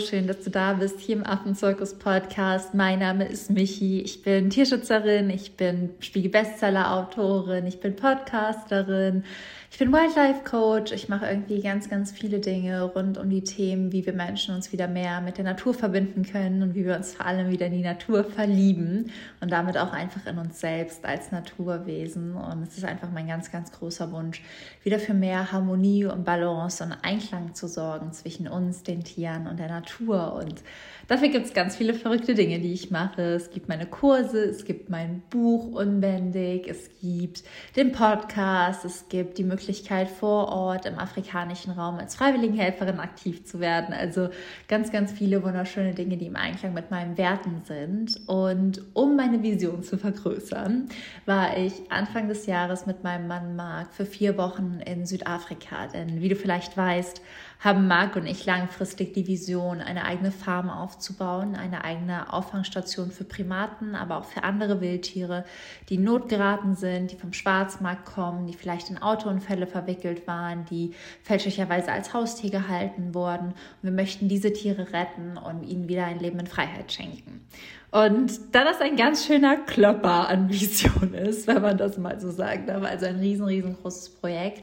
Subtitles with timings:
[0.00, 2.74] schön, dass du da bist hier im Affenzirkus Podcast.
[2.74, 4.00] Mein Name ist Michi.
[4.00, 9.24] Ich bin Tierschützerin, ich bin Spiegel-Bestseller-Autorin, ich bin Podcasterin,
[9.72, 10.90] ich bin Wildlife Coach.
[10.90, 14.72] Ich mache irgendwie ganz, ganz viele Dinge rund um die Themen, wie wir Menschen uns
[14.72, 17.74] wieder mehr mit der Natur verbinden können und wie wir uns vor allem wieder in
[17.74, 22.34] die Natur verlieben und damit auch einfach in uns selbst als Naturwesen.
[22.34, 24.42] Und es ist einfach mein ganz, ganz großer Wunsch,
[24.82, 29.60] wieder für mehr Harmonie und Balance und Einklang zu sorgen zwischen uns, den Tieren und
[29.60, 30.32] der Natur.
[30.34, 30.64] Und
[31.10, 33.20] dafür gibt es ganz viele verrückte Dinge, die ich mache.
[33.34, 37.42] Es gibt meine Kurse, es gibt mein Buch Unbändig, es gibt
[37.74, 43.58] den Podcast, es gibt die Möglichkeit, vor Ort im afrikanischen Raum als Freiwilligenhelferin aktiv zu
[43.58, 43.92] werden.
[43.92, 44.28] Also
[44.68, 48.20] ganz, ganz viele wunderschöne Dinge, die im Einklang mit meinen Werten sind.
[48.28, 50.90] Und um meine Vision zu vergrößern,
[51.26, 55.88] war ich Anfang des Jahres mit meinem Mann Marc für vier Wochen in Südafrika.
[55.88, 57.20] Denn wie du vielleicht weißt,
[57.60, 63.24] haben Marc und ich langfristig die Vision, eine eigene Farm aufzubauen, eine eigene Auffangstation für
[63.24, 65.44] Primaten, aber auch für andere Wildtiere,
[65.90, 71.92] die notgeraten sind, die vom Schwarzmarkt kommen, die vielleicht in Autounfälle verwickelt waren, die fälschlicherweise
[71.92, 73.48] als Haustier gehalten wurden.
[73.48, 77.46] Und wir möchten diese Tiere retten und ihnen wieder ein Leben in Freiheit schenken.
[77.90, 82.30] Und da das ein ganz schöner Klopper an Vision ist, wenn man das mal so
[82.30, 84.62] sagen darf, also ein riesen, riesengroßes Projekt,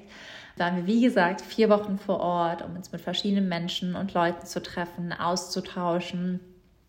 [0.60, 4.46] waren wir, wie gesagt, vier Wochen vor Ort, um uns mit verschiedenen Menschen und Leuten
[4.46, 6.40] zu treffen, auszutauschen,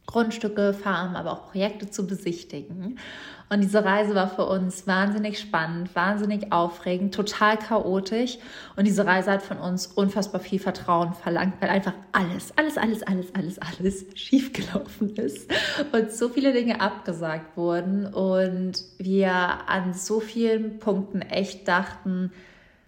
[0.07, 2.99] Grundstücke, Farmen, aber auch Projekte zu besichtigen.
[3.51, 8.39] Und diese Reise war für uns wahnsinnig spannend, wahnsinnig aufregend, total chaotisch.
[8.77, 13.03] Und diese Reise hat von uns unfassbar viel Vertrauen verlangt, weil einfach alles, alles, alles,
[13.03, 15.51] alles, alles, alles schiefgelaufen ist
[15.93, 22.33] und so viele Dinge abgesagt wurden und wir an so vielen Punkten echt dachten,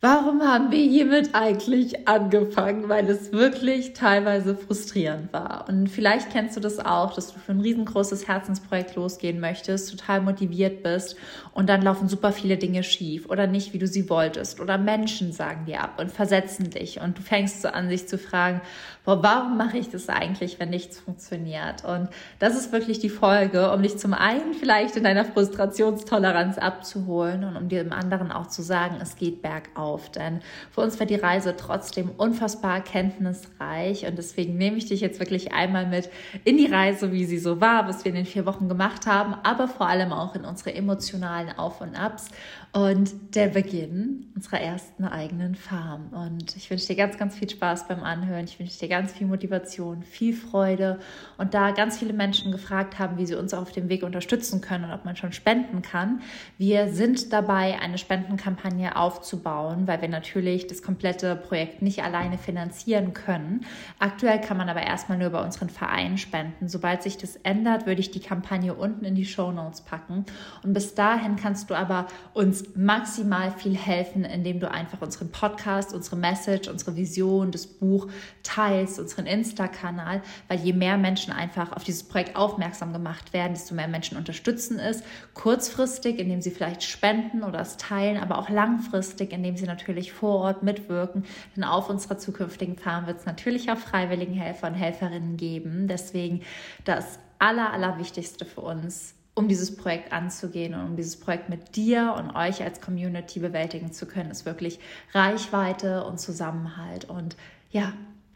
[0.00, 2.88] warum haben wir hiermit eigentlich angefangen?
[2.88, 5.66] Weil es wirklich teilweise frustrierend war.
[5.68, 10.22] Und vielleicht kennst du das auch, dass du für ein riesengroßes Herzensprojekt losgehen möchtest, total
[10.22, 11.16] motiviert bist
[11.52, 14.60] und dann laufen super viele Dinge schief oder nicht, wie du sie wolltest.
[14.60, 18.16] Oder Menschen sagen dir ab und versetzen dich und du fängst so an, sich zu
[18.16, 18.62] fragen,
[19.04, 21.84] warum mache ich das eigentlich, wenn nichts funktioniert?
[21.84, 27.44] Und das ist wirklich die Folge, um dich zum einen vielleicht in deiner Frustrationstoleranz abzuholen
[27.44, 30.10] und um dir im anderen auch zu sagen, es geht bergauf auf.
[30.10, 30.40] Denn
[30.70, 35.52] für uns war die Reise trotzdem unfassbar erkenntnisreich und deswegen nehme ich dich jetzt wirklich
[35.52, 36.10] einmal mit
[36.44, 39.34] in die Reise, wie sie so war, was wir in den vier Wochen gemacht haben,
[39.42, 42.28] aber vor allem auch in unsere emotionalen Auf und Abs
[42.72, 46.10] und der Beginn unserer ersten eigenen Farm.
[46.12, 48.44] Und ich wünsche dir ganz, ganz viel Spaß beim Anhören.
[48.44, 50.98] Ich wünsche dir ganz viel Motivation, viel Freude.
[51.38, 54.84] Und da ganz viele Menschen gefragt haben, wie sie uns auf dem Weg unterstützen können
[54.84, 56.20] und ob man schon spenden kann,
[56.58, 63.14] wir sind dabei, eine Spendenkampagne aufzubauen, weil wir natürlich das komplette Projekt nicht alleine finanzieren
[63.14, 63.64] können.
[63.98, 66.68] Aktuell kann man aber erstmal nur über unseren Verein spenden.
[66.68, 70.24] Sobald sich das ändert, würde ich die Kampagne unten in die Show Notes packen.
[70.62, 75.94] Und bis dahin kannst du aber uns maximal viel helfen, indem du einfach unseren Podcast,
[75.94, 78.08] unsere Message, unsere Vision, das Buch
[78.42, 83.74] teilst, unseren Insta-Kanal, weil je mehr Menschen einfach auf dieses Projekt aufmerksam gemacht werden, desto
[83.74, 85.02] mehr Menschen unterstützen es.
[85.34, 90.36] Kurzfristig, indem sie vielleicht spenden oder es teilen, aber auch langfristig, indem sie natürlich vor
[90.41, 91.24] Ort mitwirken.
[91.56, 95.88] Denn auf unserer zukünftigen Farm wird es natürlich auch freiwilligen Helfer und Helferinnen geben.
[95.88, 96.42] Deswegen
[96.84, 102.14] das Aller, Allerwichtigste für uns um dieses Projekt anzugehen und um dieses Projekt mit dir
[102.18, 104.78] und euch als Community bewältigen zu können, ist wirklich
[105.14, 107.06] Reichweite und Zusammenhalt.
[107.06, 107.36] Und
[107.70, 107.92] ja,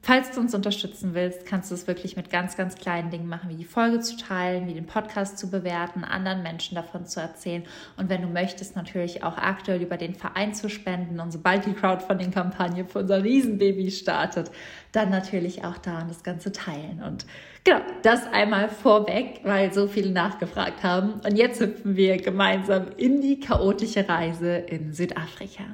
[0.06, 3.48] Falls du uns unterstützen willst, kannst du es wirklich mit ganz, ganz kleinen Dingen machen,
[3.48, 7.62] wie die Folge zu teilen, wie den Podcast zu bewerten, anderen Menschen davon zu erzählen
[7.96, 11.72] und wenn du möchtest, natürlich auch aktuell über den Verein zu spenden und sobald die
[11.72, 14.50] Crowdfunding-Kampagne für unser Riesenbaby startet,
[14.92, 17.02] dann natürlich auch da das Ganze teilen.
[17.02, 17.24] Und
[17.64, 21.14] genau, das einmal vorweg, weil so viele nachgefragt haben.
[21.26, 25.64] Und jetzt hüpfen wir gemeinsam in die chaotische Reise in Südafrika.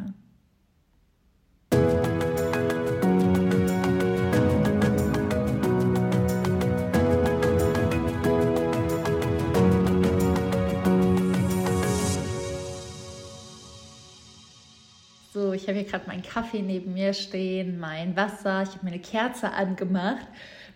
[15.53, 19.01] Ich habe hier gerade meinen Kaffee neben mir stehen, mein Wasser, ich habe mir eine
[19.01, 20.27] Kerze angemacht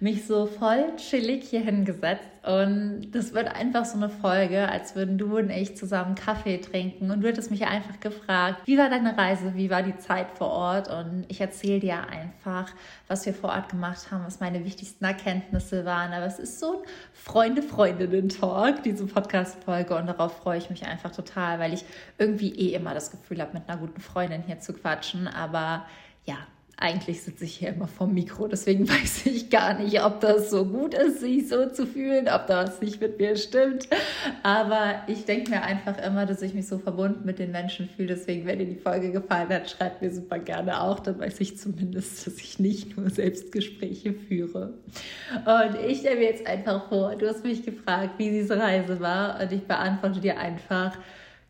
[0.04, 5.16] mich so voll chillig hier hingesetzt und das wird einfach so eine Folge, als würden
[5.16, 9.16] du und ich zusammen Kaffee trinken und du hättest mich einfach gefragt, wie war deine
[9.16, 10.90] Reise, wie war die Zeit vor Ort?
[10.90, 12.70] Und ich erzähle dir einfach,
[13.08, 16.82] was wir vor Ort gemacht haben, was meine wichtigsten Erkenntnisse waren, aber es ist so
[16.82, 19.96] ein Freunde-Freundinnen-Talk, diese Podcast-Folge.
[19.96, 21.86] Und darauf freue ich mich einfach total, weil ich
[22.18, 25.86] irgendwie eh immer das Gefühl habe, mit einer guten Freundin hier zu quatschen, aber
[26.26, 26.36] ja,
[26.76, 30.64] eigentlich sitze ich hier immer vom Mikro, deswegen weiß ich gar nicht, ob das so
[30.64, 33.88] gut ist, sich so zu fühlen, ob da was nicht mit mir stimmt.
[34.42, 38.08] Aber ich denke mir einfach immer, dass ich mich so verbunden mit den Menschen fühle.
[38.08, 41.00] Deswegen, wenn dir die Folge gefallen hat, schreibt mir super gerne auch.
[41.00, 44.74] Dann weiß ich zumindest, dass ich nicht nur Selbstgespräche führe.
[45.44, 49.40] Und ich stelle mir jetzt einfach vor, du hast mich gefragt, wie diese Reise war.
[49.40, 50.96] Und ich beantworte dir einfach,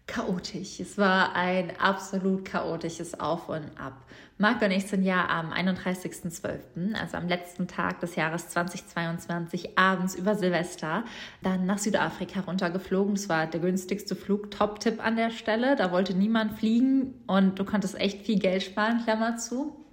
[0.07, 0.81] chaotisch.
[0.81, 3.95] Es war ein absolut chaotisches Auf und Ab.
[4.37, 10.17] Marc und ich sind ja am 31.12., also am letzten Tag des Jahres 2022, abends
[10.17, 11.05] über Silvester,
[11.43, 13.15] dann nach Südafrika runtergeflogen.
[13.15, 15.77] Es war der günstigste Flug, Top-Tipp an der Stelle.
[15.77, 19.84] Da wollte niemand fliegen und du konntest echt viel Geld sparen, Klammer zu.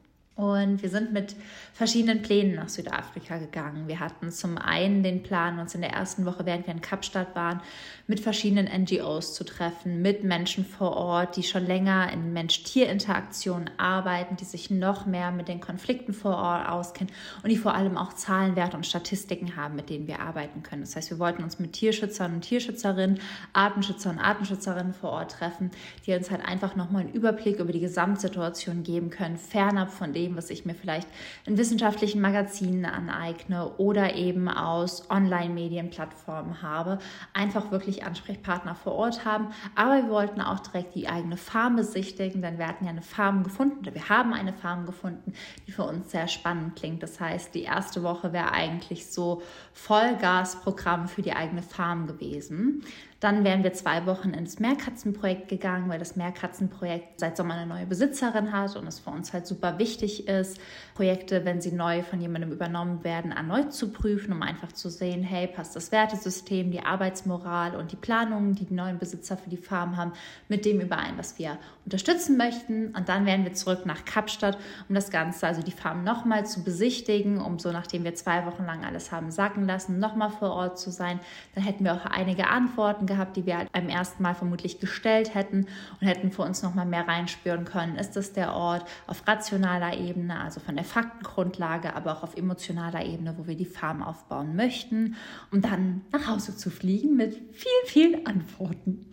[0.42, 1.36] Und wir sind mit
[1.72, 3.88] verschiedenen Plänen nach Südafrika gegangen.
[3.88, 7.36] Wir hatten zum einen den Plan, uns in der ersten Woche, während wir in Kapstadt
[7.36, 7.62] waren,
[8.08, 14.36] mit verschiedenen NGOs zu treffen, mit Menschen vor Ort, die schon länger in Mensch-Tier-Interaktionen arbeiten,
[14.36, 18.14] die sich noch mehr mit den Konflikten vor Ort auskennen und die vor allem auch
[18.14, 20.82] Zahlenwerte und Statistiken haben, mit denen wir arbeiten können.
[20.82, 23.20] Das heißt, wir wollten uns mit Tierschützern und Tierschützerinnen,
[23.54, 25.70] Artenschützer und Artenschützerinnen vor Ort treffen,
[26.08, 30.31] die uns halt einfach nochmal einen Überblick über die Gesamtsituation geben können, fernab von dem,
[30.36, 31.08] was ich mir vielleicht
[31.46, 37.00] in wissenschaftlichen Magazinen aneigne oder eben aus Online-Medienplattformen habe,
[37.34, 39.48] einfach wirklich Ansprechpartner vor Ort haben.
[39.76, 43.44] Aber wir wollten auch direkt die eigene Farm besichtigen, denn wir hatten ja eine Farm
[43.44, 45.34] gefunden oder wir haben eine Farm gefunden,
[45.68, 47.04] die für uns sehr spannend klingt.
[47.04, 49.42] Das heißt, die erste Woche wäre eigentlich so
[49.74, 52.84] Vollgasprogramm für die eigene Farm gewesen.
[53.22, 57.86] Dann wären wir zwei Wochen ins Meerkatzenprojekt gegangen, weil das Meerkatzenprojekt seit Sommer eine neue
[57.86, 60.60] Besitzerin hat und es für uns halt super wichtig ist,
[60.96, 65.22] Projekte, wenn sie neu von jemandem übernommen werden, erneut zu prüfen, um einfach zu sehen,
[65.22, 69.58] hey, passt das Wertesystem, die Arbeitsmoral und die Planungen, die die neuen Besitzer für die
[69.58, 70.14] Farm haben,
[70.50, 72.88] mit dem überein, was wir unterstützen möchten.
[72.88, 74.58] Und dann wären wir zurück nach Kapstadt,
[74.90, 78.66] um das Ganze, also die Farm nochmal zu besichtigen, um so, nachdem wir zwei Wochen
[78.66, 81.20] lang alles haben sacken lassen, nochmal vor Ort zu sein.
[81.54, 85.36] Dann hätten wir auch einige Antworten gehabt, die wir halt beim ersten Mal vermutlich gestellt
[85.36, 85.68] hätten
[86.00, 87.98] und hätten für uns nochmal mehr reinspüren können.
[87.98, 93.06] Ist das der Ort auf rationaler Ebene, also von der Faktengrundlage, aber auch auf emotionaler
[93.06, 95.16] Ebene, wo wir die Farm aufbauen möchten,
[95.52, 99.12] um dann nach Hause zu fliegen mit vielen, vielen Antworten.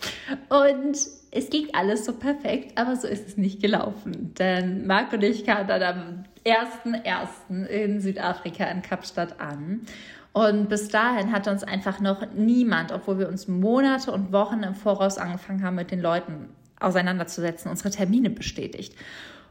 [0.49, 0.97] Und
[1.31, 4.35] es ging alles so perfekt, aber so ist es nicht gelaufen.
[4.39, 7.67] Denn Marc und ich kamen dann am 1.1.
[7.67, 9.83] in Südafrika in Kapstadt an
[10.33, 14.75] und bis dahin hatte uns einfach noch niemand, obwohl wir uns Monate und Wochen im
[14.75, 16.49] Voraus angefangen haben, mit den Leuten
[16.81, 18.95] auseinanderzusetzen, unsere Termine bestätigt.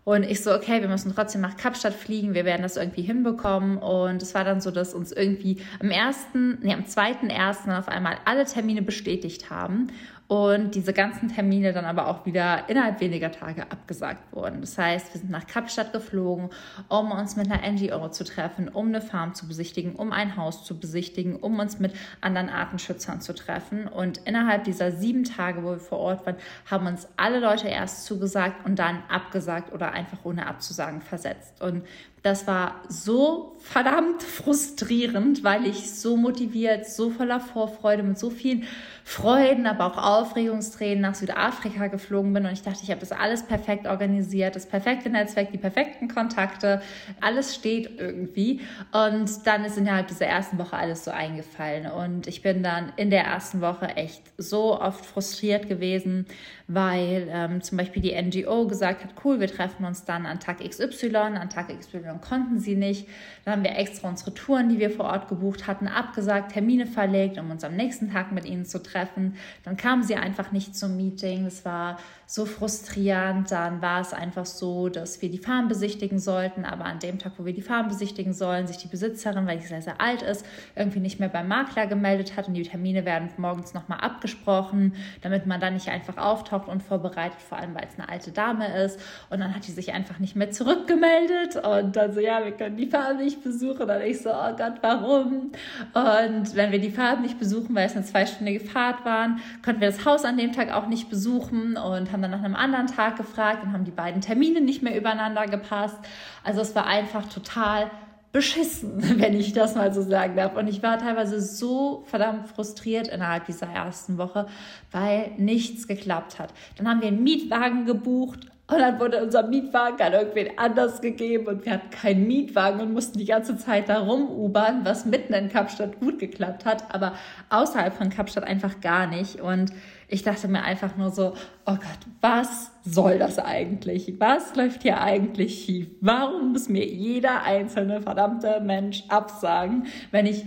[0.08, 3.78] Und ich so, okay, wir müssen trotzdem nach Kapstadt fliegen, wir werden das irgendwie hinbekommen.
[3.78, 7.90] Und es war dann so, dass uns irgendwie am ersten, nee, am zweiten ersten auf
[7.90, 9.88] einmal alle Termine bestätigt haben
[10.28, 14.60] und diese ganzen Termine dann aber auch wieder innerhalb weniger Tage abgesagt wurden.
[14.60, 16.50] Das heißt, wir sind nach Kapstadt geflogen,
[16.90, 20.66] um uns mit einer NGO zu treffen, um eine Farm zu besichtigen, um ein Haus
[20.66, 23.88] zu besichtigen, um uns mit anderen Artenschützern zu treffen.
[23.88, 26.36] Und innerhalb dieser sieben Tage, wo wir vor Ort waren,
[26.70, 31.62] haben uns alle Leute erst zugesagt und dann abgesagt oder einfach ohne abzusagen versetzt.
[31.62, 31.84] Und
[32.28, 38.66] das war so verdammt frustrierend, weil ich so motiviert, so voller Vorfreude, mit so vielen
[39.06, 42.46] Freuden, aber auch Aufregungstränen nach Südafrika geflogen bin.
[42.46, 46.82] Und ich dachte, ich habe das alles perfekt organisiert, das perfekte Netzwerk, die perfekten Kontakte,
[47.22, 48.60] alles steht irgendwie.
[48.92, 51.90] Und dann ist innerhalb dieser ersten Woche alles so eingefallen.
[51.90, 56.26] Und ich bin dann in der ersten Woche echt so oft frustriert gewesen,
[56.68, 60.58] weil ähm, zum Beispiel die NGO gesagt hat, cool, wir treffen uns dann an Tag
[60.60, 63.08] XY, an Tag XY konnten sie nicht.
[63.46, 67.38] Dann haben wir extra unsere Touren, die wir vor Ort gebucht hatten, abgesagt, Termine verlegt,
[67.38, 69.36] um uns am nächsten Tag mit ihnen zu treffen.
[69.64, 71.46] Dann kamen sie einfach nicht zum Meeting.
[71.46, 73.50] Es war so frustrierend.
[73.52, 77.32] Dann war es einfach so, dass wir die Farm besichtigen sollten, aber an dem Tag,
[77.38, 80.46] wo wir die Farm besichtigen sollen, sich die Besitzerin, weil sie sehr, sehr alt ist,
[80.76, 85.46] irgendwie nicht mehr beim Makler gemeldet hat und die Termine werden morgens nochmal abgesprochen, damit
[85.46, 89.00] man dann nicht einfach auftaucht und vorbereitet, vor allem weil es eine alte Dame ist.
[89.30, 92.76] Und dann hat die sich einfach nicht mehr zurückgemeldet und dann so, ja, wir können
[92.76, 93.90] die Farm nicht besuchen.
[93.90, 95.54] Und ich so, oh Gott, warum?
[95.94, 99.88] Und wenn wir die Farm nicht besuchen, weil es eine zweistündige Fahrt waren, konnten wir
[99.88, 103.18] das Haus an dem Tag auch nicht besuchen und haben dann nach einem anderen Tag
[103.18, 105.98] gefragt und haben die beiden Termine nicht mehr übereinander gepasst.
[106.44, 107.90] Also es war einfach total
[108.32, 110.56] beschissen, wenn ich das mal so sagen darf.
[110.56, 114.48] Und ich war teilweise so verdammt frustriert innerhalb dieser ersten Woche,
[114.92, 116.54] weil nichts geklappt hat.
[116.78, 121.48] Dann haben wir einen Mietwagen gebucht Und dann wurde unser Mietwagen an irgendwen anders gegeben
[121.48, 125.48] und wir hatten keinen Mietwagen und mussten die ganze Zeit da rumubern, was mitten in
[125.48, 127.14] Kapstadt gut geklappt hat, aber
[127.50, 129.40] außerhalb von Kapstadt einfach gar nicht.
[129.40, 129.72] Und
[130.08, 131.34] ich dachte mir einfach nur so,
[131.66, 134.14] oh Gott, was soll das eigentlich?
[134.20, 135.90] Was läuft hier eigentlich schief?
[136.00, 140.46] Warum muss mir jeder einzelne verdammte Mensch absagen, wenn ich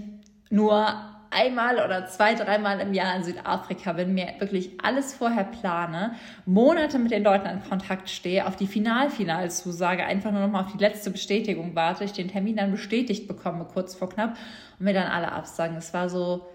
[0.48, 0.86] nur
[1.30, 6.14] einmal oder zwei, dreimal im Jahr in Südafrika bin, mir wirklich alles vorher plane,
[6.44, 10.72] Monate mit den Leuten in Kontakt stehe, auf die Final-Final-Zusage einfach nur noch mal auf
[10.72, 14.36] die letzte Bestätigung warte, ich den Termin dann bestätigt bekomme, kurz vor knapp,
[14.78, 15.76] und mir dann alle absagen.
[15.76, 16.48] Es war so,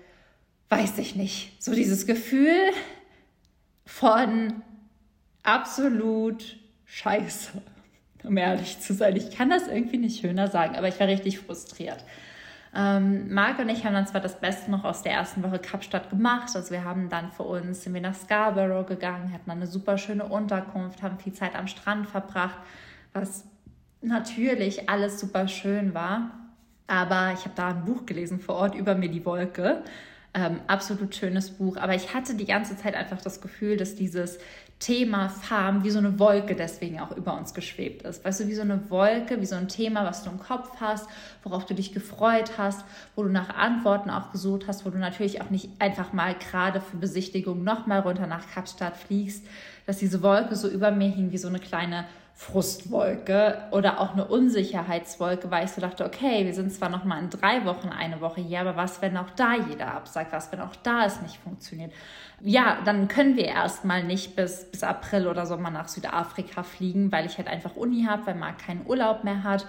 [0.69, 2.71] weiß ich nicht, so dieses Gefühl
[3.85, 4.61] von
[5.43, 7.61] absolut Scheiße,
[8.23, 9.15] um ehrlich zu sein.
[9.15, 12.03] Ich kann das irgendwie nicht schöner sagen, aber ich war richtig frustriert.
[12.77, 16.09] Ähm, Marc und ich haben dann zwar das Beste noch aus der ersten Woche Kapstadt
[16.09, 16.49] gemacht.
[16.55, 20.25] Also wir haben dann für uns, sind wir nach Scarborough gegangen, hatten eine super schöne
[20.25, 22.57] Unterkunft, haben viel Zeit am Strand verbracht,
[23.13, 23.45] was
[24.01, 26.31] natürlich alles super schön war.
[26.87, 29.83] Aber ich habe da ein Buch gelesen vor Ort über mir die Wolke.
[30.37, 31.77] Ähm, absolut schönes Buch.
[31.77, 34.37] Aber ich hatte die ganze Zeit einfach das Gefühl, dass dieses
[34.79, 38.25] Thema Farm wie so eine Wolke deswegen auch über uns geschwebt ist.
[38.25, 41.07] Weißt du, wie so eine Wolke, wie so ein Thema, was du im Kopf hast,
[41.43, 42.83] worauf du dich gefreut hast,
[43.15, 46.81] wo du nach Antworten auch gesucht hast, wo du natürlich auch nicht einfach mal gerade
[46.81, 49.45] für Besichtigung nochmal runter nach Kapstadt fliegst,
[49.85, 52.03] dass diese Wolke so über mir hing wie so eine kleine
[52.37, 57.17] Frustwolke oder auch eine Unsicherheitswolke, weil ich so dachte, okay, wir sind zwar noch mal
[57.17, 60.33] in drei Wochen eine Woche hier, aber was, wenn auch da jeder absagt?
[60.33, 61.93] Was, wenn auch da es nicht funktioniert?
[62.41, 67.25] Ja, dann können wir erstmal nicht bis, bis April oder Sommer nach Südafrika fliegen, weil
[67.25, 69.65] ich halt einfach Uni habe, weil Marc keinen Urlaub mehr hat.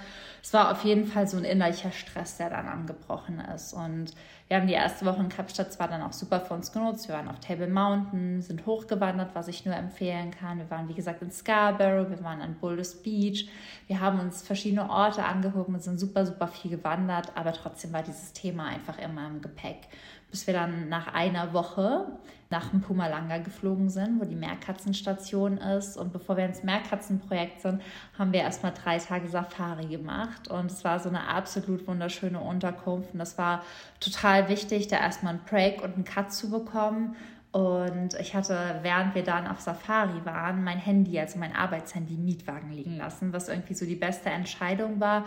[0.46, 4.12] Es war auf jeden Fall so ein innerlicher Stress, der dann angebrochen ist und
[4.46, 7.08] wir haben die erste Woche in Kapstadt zwar dann auch super für uns genutzt.
[7.08, 10.58] Wir waren auf Table Mountain, sind hochgewandert, was ich nur empfehlen kann.
[10.58, 13.48] Wir waren, wie gesagt, in Scarborough, wir waren an Boulders Beach.
[13.88, 17.32] Wir haben uns verschiedene Orte angeguckt und sind super, super viel gewandert.
[17.34, 19.88] Aber trotzdem war dieses Thema einfach immer im Gepäck
[20.30, 22.06] bis wir dann nach einer Woche
[22.49, 25.97] nach Mpumalanga geflogen sind, wo die Meerkatzenstation ist.
[25.97, 27.83] Und bevor wir ins Meerkatzenprojekt sind,
[28.18, 30.49] haben wir erstmal drei Tage Safari gemacht.
[30.49, 33.12] Und es war so eine absolut wunderschöne Unterkunft.
[33.12, 33.64] Und das war
[33.99, 37.16] total wichtig, da erstmal einen Break und einen Cut zu bekommen.
[37.50, 42.71] Und ich hatte, während wir dann auf Safari waren, mein Handy, also mein Arbeitshandy, Mietwagen
[42.71, 45.25] liegen lassen, was irgendwie so die beste Entscheidung war,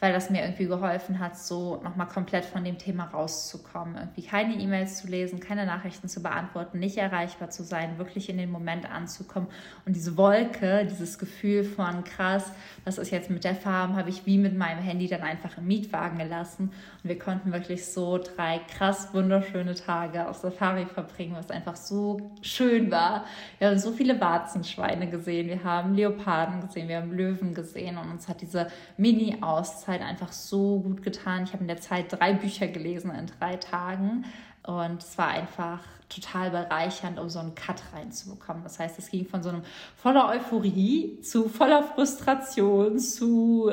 [0.00, 3.96] weil das mir irgendwie geholfen hat, so nochmal komplett von dem Thema rauszukommen.
[3.96, 8.38] Irgendwie keine E-Mails zu lesen, keine Nachrichten zu beantworten, nicht erreichbar zu sein, wirklich in
[8.38, 9.48] den Moment anzukommen.
[9.86, 12.52] Und diese Wolke, dieses Gefühl von krass,
[12.84, 15.66] was ist jetzt mit der Farm, habe ich wie mit meinem Handy dann einfach im
[15.66, 16.70] Mietwagen gelassen.
[17.02, 22.30] Und wir konnten wirklich so drei krass wunderschöne Tage auf Safari verbringen, was einfach so
[22.40, 23.24] schön war.
[23.58, 28.12] Wir haben so viele Warzenschweine gesehen, wir haben Leoparden gesehen, wir haben Löwen gesehen und
[28.12, 31.44] uns hat diese Mini-Auszeit Zeit einfach so gut getan.
[31.44, 34.26] Ich habe in der Zeit drei Bücher gelesen in drei Tagen
[34.62, 35.80] und es war einfach
[36.10, 38.62] total bereichernd, um so einen Cut reinzubekommen.
[38.64, 39.62] Das heißt, es ging von so einem
[39.96, 43.70] voller Euphorie zu voller Frustration zu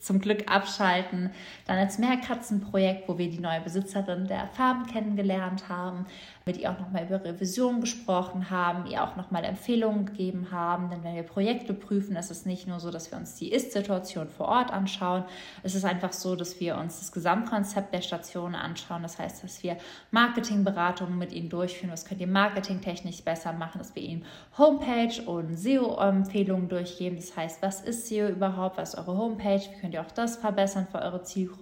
[0.00, 1.30] zum Glück abschalten.
[1.66, 6.04] Dann als Meerkatzenprojekt, wo wir die neue Besitzerin der Farm kennengelernt haben,
[6.44, 10.90] mit ihr auch nochmal über Revision gesprochen haben, ihr auch nochmal Empfehlungen gegeben haben.
[10.90, 14.28] Denn wenn wir Projekte prüfen, ist es nicht nur so, dass wir uns die Ist-Situation
[14.28, 15.24] vor Ort anschauen.
[15.62, 19.02] Es ist einfach so, dass wir uns das Gesamtkonzept der Station anschauen.
[19.02, 19.78] Das heißt, dass wir
[20.10, 21.92] Marketingberatungen mit ihnen durchführen.
[21.92, 23.78] Was könnt ihr marketingtechnisch besser machen?
[23.78, 24.26] Dass wir ihnen
[24.58, 27.16] Homepage und SEO-Empfehlungen durchgeben.
[27.16, 28.76] Das heißt, was ist SEO überhaupt?
[28.76, 29.60] Was ist eure Homepage?
[29.60, 31.53] Wie könnt ihr auch das verbessern für eure Zielgruppe?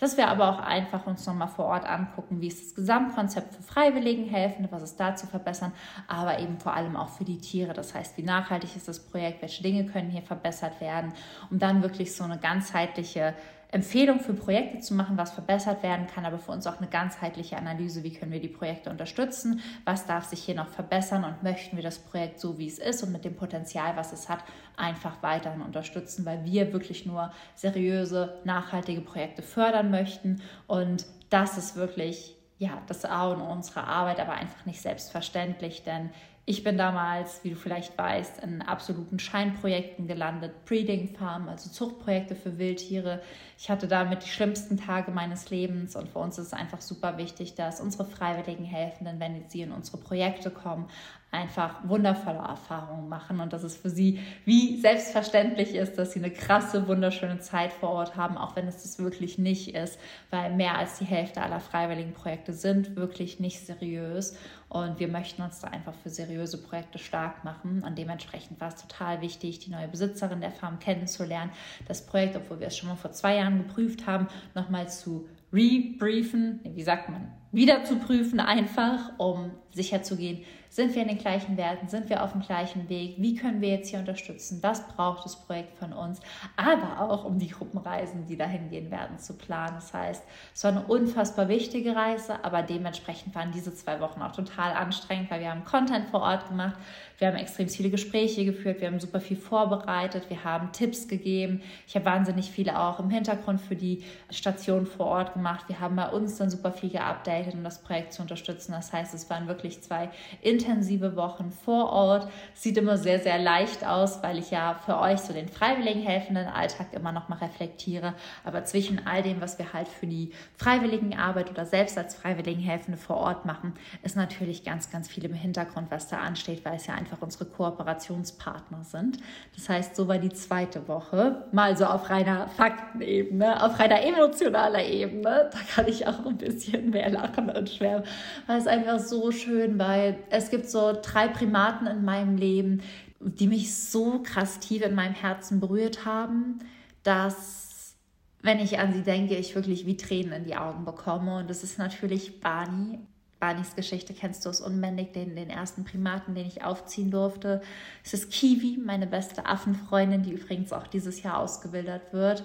[0.00, 3.62] Dass wir aber auch einfach uns nochmal vor Ort angucken, wie ist das Gesamtkonzept für
[3.62, 5.72] Freiwillige Freiwilligen helfen, was ist da zu verbessern,
[6.08, 7.72] aber eben vor allem auch für die Tiere.
[7.72, 11.12] Das heißt, wie nachhaltig ist das Projekt, welche Dinge können hier verbessert werden,
[11.50, 13.34] um dann wirklich so eine ganzheitliche
[13.70, 17.56] Empfehlung für Projekte zu machen, was verbessert werden kann, aber für uns auch eine ganzheitliche
[17.56, 21.76] Analyse, wie können wir die Projekte unterstützen, was darf sich hier noch verbessern und möchten
[21.76, 24.44] wir das Projekt so, wie es ist und mit dem Potenzial, was es hat,
[24.76, 30.42] einfach weiterhin unterstützen, weil wir wirklich nur seriöse, nachhaltige Projekte fördern möchten.
[30.66, 35.82] Und das ist wirklich ja, das A und O unserer Arbeit, aber einfach nicht selbstverständlich,
[35.82, 36.10] denn
[36.48, 42.36] ich bin damals, wie du vielleicht weißt, in absoluten Scheinprojekten gelandet, Breeding Farm, also Zuchtprojekte
[42.36, 43.20] für Wildtiere.
[43.58, 47.18] Ich hatte damit die schlimmsten Tage meines Lebens und für uns ist es einfach super
[47.18, 50.88] wichtig, dass unsere freiwilligen Helfenden, wenn sie in unsere Projekte kommen,
[51.36, 56.32] einfach wundervolle Erfahrungen machen und dass es für sie wie selbstverständlich ist, dass sie eine
[56.32, 59.98] krasse, wunderschöne Zeit vor Ort haben, auch wenn es das wirklich nicht ist,
[60.30, 64.36] weil mehr als die Hälfte aller freiwilligen Projekte sind wirklich nicht seriös.
[64.68, 67.84] Und wir möchten uns da einfach für seriöse Projekte stark machen.
[67.84, 71.52] Und dementsprechend war es total wichtig, die neue Besitzerin der Farm kennenzulernen,
[71.86, 76.60] das Projekt, obwohl wir es schon mal vor zwei Jahren geprüft haben, nochmal zu rebriefen,
[76.64, 80.42] wie sagt man, wieder zu prüfen, einfach, um sicherzugehen,
[80.76, 83.70] sind wir in den gleichen Werten, sind wir auf dem gleichen Weg, wie können wir
[83.70, 86.20] jetzt hier unterstützen, was braucht das Projekt von uns,
[86.54, 89.76] aber auch um die Gruppenreisen, die dahin gehen werden, zu planen.
[89.76, 90.22] Das heißt,
[90.54, 95.30] es war eine unfassbar wichtige Reise, aber dementsprechend waren diese zwei Wochen auch total anstrengend,
[95.30, 96.76] weil wir haben Content vor Ort gemacht,
[97.18, 101.62] wir haben extrem viele Gespräche geführt, wir haben super viel vorbereitet, wir haben Tipps gegeben.
[101.86, 105.68] Ich habe wahnsinnig viele auch im Hintergrund für die Station vor Ort gemacht.
[105.68, 108.72] Wir haben bei uns dann super viel geupdatet, um das Projekt zu unterstützen.
[108.72, 110.10] Das heißt, es waren wirklich zwei
[110.42, 112.28] intensive Wochen vor Ort.
[112.54, 116.46] Sieht immer sehr, sehr leicht aus, weil ich ja für euch so den freiwilligen helfenden
[116.46, 118.14] Alltag immer noch mal reflektiere.
[118.44, 122.60] Aber zwischen all dem, was wir halt für die freiwilligen Arbeit oder selbst als freiwilligen
[122.60, 126.76] Helfende vor Ort machen, ist natürlich ganz, ganz viel im Hintergrund, was da ansteht, weil
[126.76, 129.18] es ja einfach unsere Kooperationspartner sind.
[129.54, 131.44] Das heißt, so war die zweite Woche.
[131.52, 135.50] Mal so auf reiner Faktenebene, auf reiner emotionaler Ebene.
[135.52, 138.04] Da kann ich auch ein bisschen mehr lachen und schwärmen,
[138.46, 142.82] weil es einfach so schön, weil es gibt so drei Primaten in meinem Leben,
[143.20, 146.58] die mich so krass tief in meinem Herzen berührt haben,
[147.02, 147.94] dass
[148.42, 151.38] wenn ich an sie denke, ich wirklich wie Tränen in die Augen bekomme.
[151.38, 153.00] Und das ist natürlich Barney
[153.38, 157.60] Barneys Geschichte kennst du aus Unbändig, den, den ersten Primaten, den ich aufziehen durfte.
[158.04, 162.44] Es ist Kiwi, meine beste Affenfreundin, die übrigens auch dieses Jahr ausgewildert wird.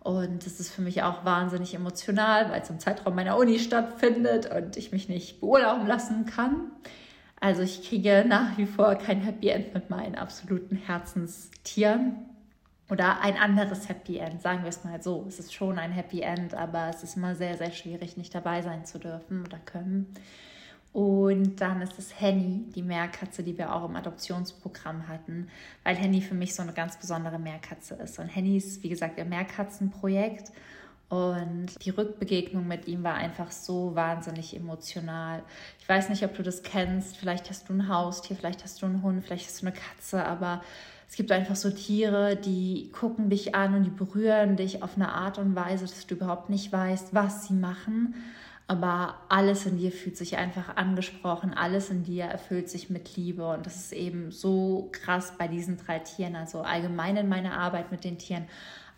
[0.00, 4.48] Und es ist für mich auch wahnsinnig emotional, weil es im Zeitraum meiner Uni stattfindet
[4.54, 6.70] und ich mich nicht beurlauben lassen kann.
[7.40, 12.35] Also ich kriege nach wie vor kein Happy End mit meinen absoluten Herzenstieren
[12.88, 15.24] oder ein anderes Happy End, sagen wir es mal so.
[15.26, 18.62] Es ist schon ein Happy End, aber es ist immer sehr, sehr schwierig, nicht dabei
[18.62, 20.14] sein zu dürfen oder können.
[20.92, 25.48] Und dann ist es Henny, die Meerkatze, die wir auch im Adoptionsprogramm hatten,
[25.84, 28.18] weil Henny für mich so eine ganz besondere Meerkatze ist.
[28.18, 30.52] Und Henny ist, wie gesagt, ihr Meerkatzenprojekt.
[31.08, 35.42] Und die Rückbegegnung mit ihm war einfach so wahnsinnig emotional.
[35.80, 37.16] Ich weiß nicht, ob du das kennst.
[37.18, 40.24] Vielleicht hast du ein Haustier, vielleicht hast du einen Hund, vielleicht hast du eine Katze,
[40.24, 40.62] aber
[41.08, 45.12] es gibt einfach so Tiere, die gucken dich an und die berühren dich auf eine
[45.12, 48.14] Art und Weise, dass du überhaupt nicht weißt, was sie machen.
[48.68, 53.48] Aber alles in dir fühlt sich einfach angesprochen, alles in dir erfüllt sich mit Liebe.
[53.48, 57.92] Und das ist eben so krass bei diesen drei Tieren, also allgemein in meiner Arbeit
[57.92, 58.46] mit den Tieren,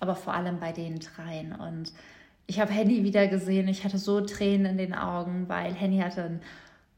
[0.00, 1.52] aber vor allem bei den dreien.
[1.52, 1.92] Und
[2.46, 6.24] ich habe Henny wieder gesehen, ich hatte so Tränen in den Augen, weil Henny hatte
[6.24, 6.40] einen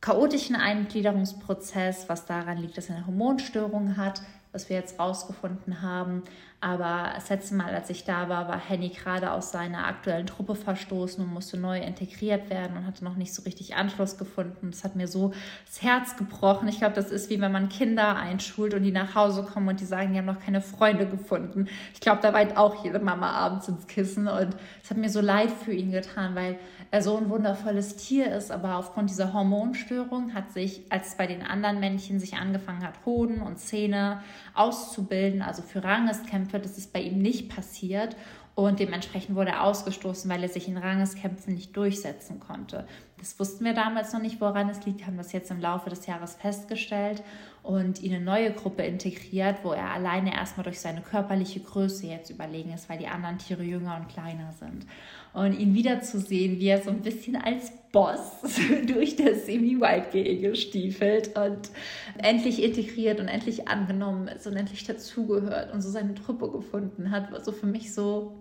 [0.00, 6.22] chaotischen Eingliederungsprozess, was daran liegt, dass er eine Hormonstörung hat was wir jetzt rausgefunden haben.
[6.62, 10.54] Aber das letzte Mal, als ich da war, war Henny gerade aus seiner aktuellen Truppe
[10.54, 14.70] verstoßen und musste neu integriert werden und hatte noch nicht so richtig Anschluss gefunden.
[14.70, 15.32] Das hat mir so
[15.64, 16.68] das Herz gebrochen.
[16.68, 19.80] Ich glaube, das ist wie wenn man Kinder einschult und die nach Hause kommen und
[19.80, 21.66] die sagen, die haben noch keine Freunde gefunden.
[21.94, 25.22] Ich glaube, da weint auch jede Mama abends ins Kissen und es hat mir so
[25.22, 26.58] leid für ihn getan, weil
[26.98, 31.78] so ein wundervolles Tier ist, aber aufgrund dieser Hormonstörung hat sich, als bei den anderen
[31.78, 34.22] Männchen sich angefangen hat, Hoden und Zähne
[34.54, 38.16] auszubilden, also für Rangeskämpfe, das ist bei ihm nicht passiert.
[38.56, 42.86] Und dementsprechend wurde er ausgestoßen, weil er sich in Rangeskämpfen nicht durchsetzen konnte.
[43.18, 46.06] Das wussten wir damals noch nicht, woran es liegt, haben das jetzt im Laufe des
[46.06, 47.22] Jahres festgestellt
[47.62, 52.06] und ihn in eine neue Gruppe integriert, wo er alleine erstmal durch seine körperliche Größe
[52.06, 54.84] jetzt überlegen ist, weil die anderen Tiere jünger und kleiner sind.
[55.32, 58.40] Und ihn wiederzusehen, wie er so ein bisschen als Boss
[58.86, 61.70] durch das Semi-Wild-Gehege stiefelt und
[62.18, 67.32] endlich integriert und endlich angenommen ist und endlich dazugehört und so seine Truppe gefunden hat,
[67.32, 68.38] war so für mich so,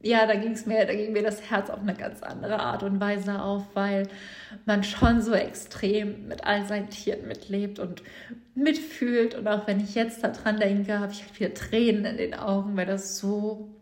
[0.00, 2.82] ja, da ging es mir, da ging mir das Herz auf eine ganz andere Art
[2.82, 4.08] und Weise auf, weil
[4.64, 8.02] man schon so extrem mit all seinen Tieren mitlebt und
[8.54, 9.34] mitfühlt.
[9.34, 12.76] Und auch wenn ich jetzt daran denke, habe ich halt wieder Tränen in den Augen,
[12.76, 13.81] weil das so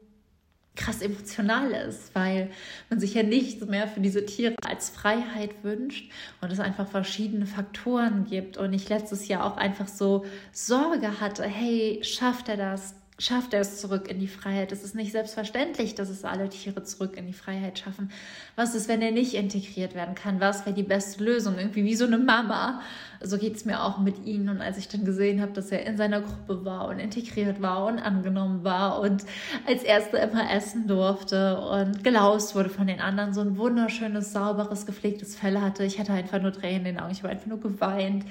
[0.81, 2.51] krass emotional ist, weil
[2.89, 7.47] man sich ja nicht mehr für diese Tiere als Freiheit wünscht und es einfach verschiedene
[7.47, 8.57] Faktoren gibt.
[8.57, 12.95] Und ich letztes Jahr auch einfach so Sorge hatte, hey, schafft er das?
[13.21, 14.73] Schafft er es zurück in die Freiheit.
[14.73, 18.11] Es ist nicht selbstverständlich, dass es alle Tiere zurück in die Freiheit schaffen.
[18.57, 20.41] Was ist, wenn er nicht integriert werden kann?
[20.41, 21.59] Was wäre die beste Lösung?
[21.59, 22.81] Irgendwie wie so eine Mama.
[23.23, 24.49] So geht es mir auch mit ihm.
[24.49, 27.85] Und als ich dann gesehen habe, dass er in seiner Gruppe war und integriert war
[27.87, 29.25] und angenommen war und
[29.67, 34.87] als Erster immer essen durfte und gelaust wurde von den anderen, so ein wunderschönes, sauberes,
[34.87, 35.85] gepflegtes Fell hatte.
[35.85, 37.13] Ich hatte einfach nur Tränen in den Augen.
[37.13, 38.25] Ich habe einfach nur geweint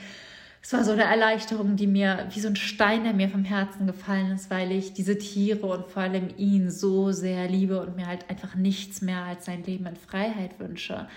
[0.61, 3.87] es war so eine Erleichterung, die mir wie so ein Stein, der mir vom Herzen
[3.87, 8.07] gefallen ist, weil ich diese Tiere und vor allem ihn so sehr liebe und mir
[8.07, 11.07] halt einfach nichts mehr als sein Leben in Freiheit wünsche.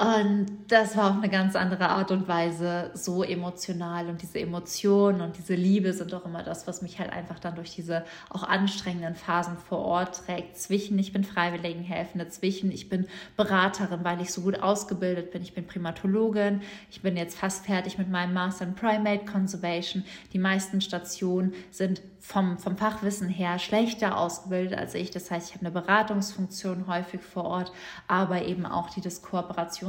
[0.00, 4.08] Und das war auf eine ganz andere Art und Weise so emotional.
[4.08, 7.54] Und diese Emotionen und diese Liebe sind auch immer das, was mich halt einfach dann
[7.54, 10.56] durch diese auch anstrengenden Phasen vor Ort trägt.
[10.56, 15.42] Zwischen, ich bin Freiwilligenhelfende, zwischen, ich bin Beraterin, weil ich so gut ausgebildet bin.
[15.42, 16.62] Ich bin Primatologin.
[16.90, 20.02] Ich bin jetzt fast fertig mit meinem Master in Primate Conservation.
[20.32, 25.10] Die meisten Stationen sind vom, vom Fachwissen her schlechter ausgebildet als ich.
[25.10, 27.72] Das heißt, ich habe eine Beratungsfunktion häufig vor Ort,
[28.06, 29.22] aber eben auch die des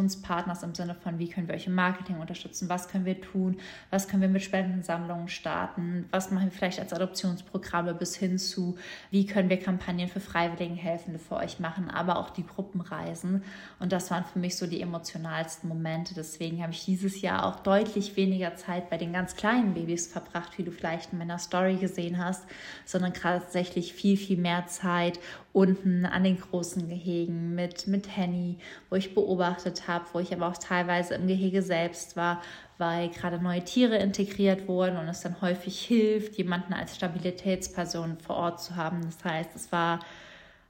[0.01, 3.57] Kooperationspartners im Sinne von, wie können wir euch im Marketing unterstützen, was können wir tun,
[3.89, 8.77] was können wir mit Spendensammlungen starten, was machen wir vielleicht als Adoptionsprogramme bis hin zu,
[9.11, 13.43] wie können wir Kampagnen für Freiwilligenhelfende für euch machen, aber auch die Gruppenreisen.
[13.79, 16.13] Und das waren für mich so die emotionalsten Momente.
[16.13, 20.57] Deswegen habe ich dieses Jahr auch deutlich weniger Zeit bei den ganz kleinen Babys verbracht,
[20.57, 22.43] wie du vielleicht in meiner Story gesehen hast
[22.85, 25.19] sondern tatsächlich viel, viel mehr Zeit
[25.53, 28.57] unten an den großen Gehegen mit, mit Henny,
[28.89, 32.41] wo ich beobachtet habe, wo ich aber auch teilweise im Gehege selbst war,
[32.77, 38.37] weil gerade neue Tiere integriert wurden und es dann häufig hilft, jemanden als Stabilitätsperson vor
[38.37, 39.01] Ort zu haben.
[39.01, 39.99] Das heißt, es war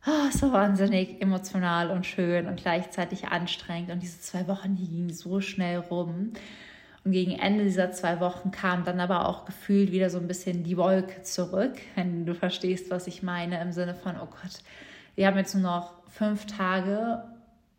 [0.08, 3.91] oh, so wahnsinnig emotional und schön und gleichzeitig anstrengend.
[3.91, 6.34] Und diese zwei Wochen, die gingen so schnell rum.
[7.04, 10.64] Und gegen Ende dieser zwei Wochen kam dann aber auch gefühlt wieder so ein bisschen
[10.64, 14.62] die Wolke zurück, wenn du verstehst, was ich meine, im Sinne von, oh Gott,
[15.16, 17.24] wir haben jetzt nur noch fünf Tage,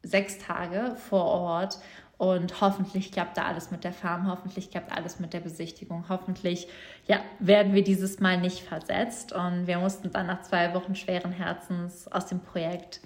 [0.02, 1.78] sechs Tage vor Ort
[2.18, 6.68] und hoffentlich klappt da alles mit der Farm, hoffentlich klappt alles mit der Besichtigung, hoffentlich
[7.06, 9.32] ja, werden wir dieses Mal nicht versetzt.
[9.32, 13.00] Und wir mussten dann nach zwei Wochen schweren Herzens aus dem Projekt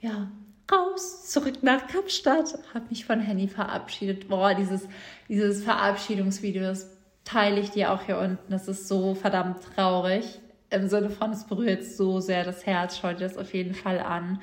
[0.00, 0.28] ja,
[0.70, 4.28] raus, zurück nach Kapstadt, habe mich von Henny verabschiedet.
[4.28, 4.88] Boah, dieses,
[5.28, 6.90] dieses Verabschiedungsvideo, das
[7.24, 8.50] teile ich dir auch hier unten.
[8.50, 10.40] Das ist so verdammt traurig.
[10.70, 12.98] Im Sinne von, es berührt so sehr das Herz.
[12.98, 14.40] Schau dir das auf jeden Fall an.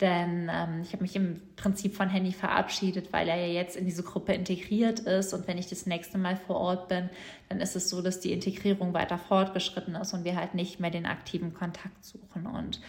[0.00, 3.84] Denn ähm, ich habe mich im Prinzip von Henny verabschiedet, weil er ja jetzt in
[3.84, 5.32] diese Gruppe integriert ist.
[5.32, 7.10] Und wenn ich das nächste Mal vor Ort bin,
[7.48, 10.90] dann ist es so, dass die Integrierung weiter fortgeschritten ist und wir halt nicht mehr
[10.90, 12.46] den aktiven Kontakt suchen.
[12.46, 12.80] Und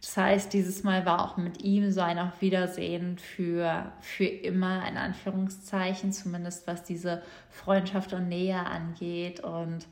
[0.00, 4.86] das heißt, dieses Mal war auch mit ihm so ein Auf Wiedersehen für, für immer,
[4.88, 9.40] in Anführungszeichen, zumindest was diese Freundschaft und Nähe angeht.
[9.40, 9.86] Und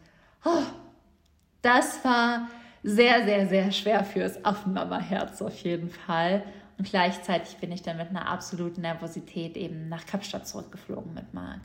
[0.44, 0.62] oh,
[1.62, 2.48] das war
[2.82, 6.44] sehr, sehr, sehr schwer fürs Affenmama-Herz auf jeden Fall.
[6.76, 11.60] Und gleichzeitig bin ich dann mit einer absoluten Nervosität eben nach Kapstadt zurückgeflogen mit Marc.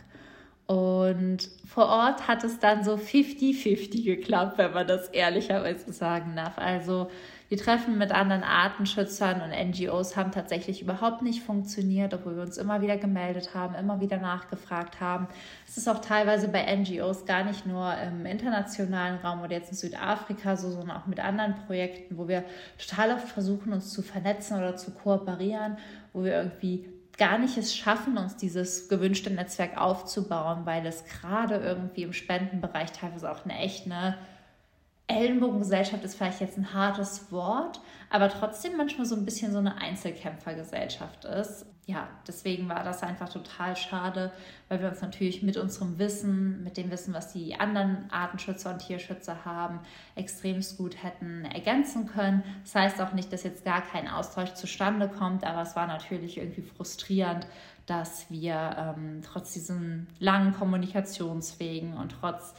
[0.65, 6.59] Und vor Ort hat es dann so 50-50 geklappt, wenn man das ehrlicherweise sagen darf.
[6.59, 7.09] Also
[7.49, 12.57] die Treffen mit anderen Artenschützern und NGOs haben tatsächlich überhaupt nicht funktioniert, obwohl wir uns
[12.57, 15.27] immer wieder gemeldet haben, immer wieder nachgefragt haben.
[15.67, 19.77] Es ist auch teilweise bei NGOs gar nicht nur im internationalen Raum oder jetzt in
[19.77, 22.43] Südafrika so, sondern auch mit anderen Projekten, wo wir
[22.77, 25.77] total oft versuchen, uns zu vernetzen oder zu kooperieren,
[26.13, 31.55] wo wir irgendwie gar nicht es schaffen, uns dieses gewünschte Netzwerk aufzubauen, weil es gerade
[31.55, 34.17] irgendwie im Spendenbereich teilweise auch eine echt eine
[35.09, 39.77] Ellenbogengesellschaft ist vielleicht jetzt ein hartes Wort, aber trotzdem manchmal so ein bisschen so eine
[39.77, 41.65] Einzelkämpfergesellschaft ist.
[41.87, 44.31] Ja, deswegen war das einfach total schade,
[44.67, 48.77] weil wir uns natürlich mit unserem Wissen, mit dem Wissen, was die anderen Artenschützer und
[48.77, 49.79] Tierschützer haben,
[50.13, 52.43] extremst gut hätten ergänzen können.
[52.63, 56.37] Das heißt auch nicht, dass jetzt gar kein Austausch zustande kommt, aber es war natürlich
[56.37, 57.47] irgendwie frustrierend,
[57.87, 62.53] dass wir ähm, trotz diesen langen Kommunikationswegen und trotz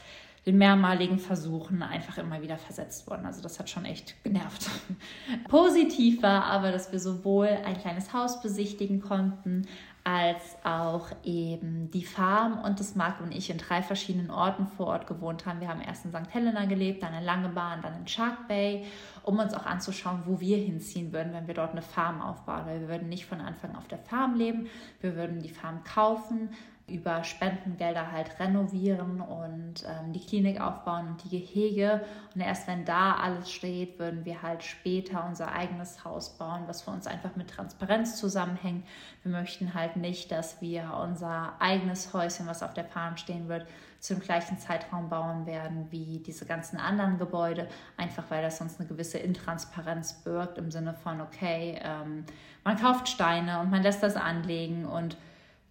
[0.47, 3.27] den mehrmaligen Versuchen einfach immer wieder versetzt worden.
[3.27, 4.71] Also das hat schon echt genervt.
[5.49, 9.67] Positiv war aber, dass wir sowohl ein kleines Haus besichtigen konnten,
[10.03, 14.87] als auch eben die Farm und das Marc und ich in drei verschiedenen Orten vor
[14.87, 15.61] Ort gewohnt haben.
[15.61, 16.33] Wir haben erst in St.
[16.33, 18.87] Helena gelebt, dann in Langebahn, dann in Shark Bay,
[19.23, 22.65] um uns auch anzuschauen, wo wir hinziehen würden, wenn wir dort eine Farm aufbauen.
[22.65, 24.69] Weil wir würden nicht von Anfang auf der Farm leben,
[25.03, 26.51] wir würden die Farm kaufen,
[26.91, 32.05] über Spendengelder halt renovieren und ähm, die Klinik aufbauen und die Gehege.
[32.35, 36.83] Und erst wenn da alles steht, würden wir halt später unser eigenes Haus bauen, was
[36.83, 38.85] für uns einfach mit Transparenz zusammenhängt.
[39.23, 43.67] Wir möchten halt nicht, dass wir unser eigenes Häuschen, was auf der Farm stehen wird,
[44.01, 48.89] zum gleichen Zeitraum bauen werden wie diese ganzen anderen Gebäude, einfach weil das sonst eine
[48.89, 52.25] gewisse Intransparenz birgt im Sinne von, okay, ähm,
[52.65, 55.17] man kauft Steine und man lässt das anlegen und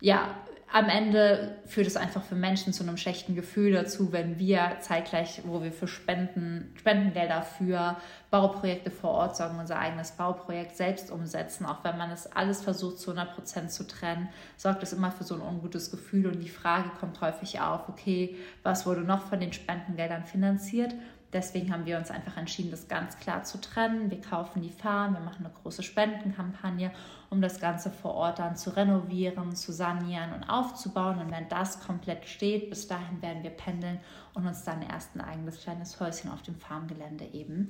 [0.01, 0.35] ja,
[0.71, 5.41] am Ende führt es einfach für Menschen zu einem schlechten Gefühl dazu, wenn wir zeitgleich,
[5.45, 7.97] wo wir für Spenden, Spendengelder für
[8.29, 12.99] Bauprojekte vor Ort sorgen, unser eigenes Bauprojekt selbst umsetzen, auch wenn man es alles versucht
[12.99, 16.49] zu 100 Prozent zu trennen, sorgt es immer für so ein ungutes Gefühl und die
[16.49, 20.93] Frage kommt häufig auf, okay, was wurde noch von den Spendengeldern finanziert?
[21.31, 24.09] Deswegen haben wir uns einfach entschieden, das ganz klar zu trennen.
[24.09, 26.91] Wir kaufen die Farm, wir machen eine große Spendenkampagne,
[27.29, 31.19] um das Ganze vor Ort dann zu renovieren, zu sanieren und aufzubauen.
[31.19, 33.99] Und wenn das komplett steht, bis dahin werden wir pendeln
[34.33, 37.67] und uns dann erst ein eigenes kleines Häuschen auf dem Farmgelände eben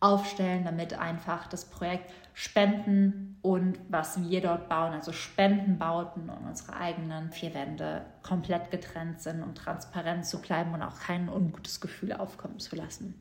[0.00, 6.74] aufstellen, damit einfach das Projekt Spenden und was wir dort bauen, also Spendenbauten und unsere
[6.74, 12.14] eigenen vier Wände komplett getrennt sind, um transparent zu bleiben und auch kein ungutes Gefühl
[12.14, 13.14] aufkommen zu lassen.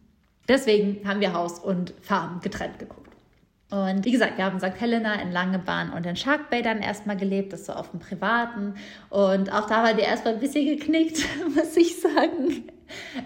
[0.47, 3.13] Deswegen haben wir Haus und Farm getrennt geguckt.
[3.71, 4.79] Und wie gesagt, wir haben in St.
[4.79, 8.75] Helena, in Langebahn und in Shark Bay dann erstmal gelebt, das so auf dem Privaten.
[9.09, 11.19] Und auch da war die erstmal ein bisschen geknickt,
[11.55, 12.63] muss ich sagen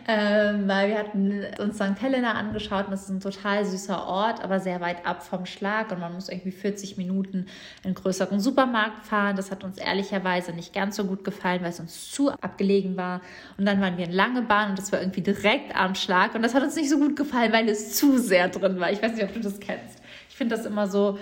[0.07, 2.01] ähm, weil wir hatten uns St.
[2.01, 5.91] Helena angeschaut und das ist ein total süßer Ort, aber sehr weit ab vom Schlag
[5.91, 7.47] und man muss irgendwie 40 Minuten
[7.83, 9.35] in einen größeren Supermarkt fahren.
[9.35, 13.21] Das hat uns ehrlicherweise nicht ganz so gut gefallen, weil es uns zu abgelegen war.
[13.57, 16.53] Und dann waren wir in Langebahn und das war irgendwie direkt am Schlag und das
[16.53, 18.91] hat uns nicht so gut gefallen, weil es zu sehr drin war.
[18.91, 20.02] Ich weiß nicht, ob du das kennst.
[20.33, 21.19] Ich finde das immer so,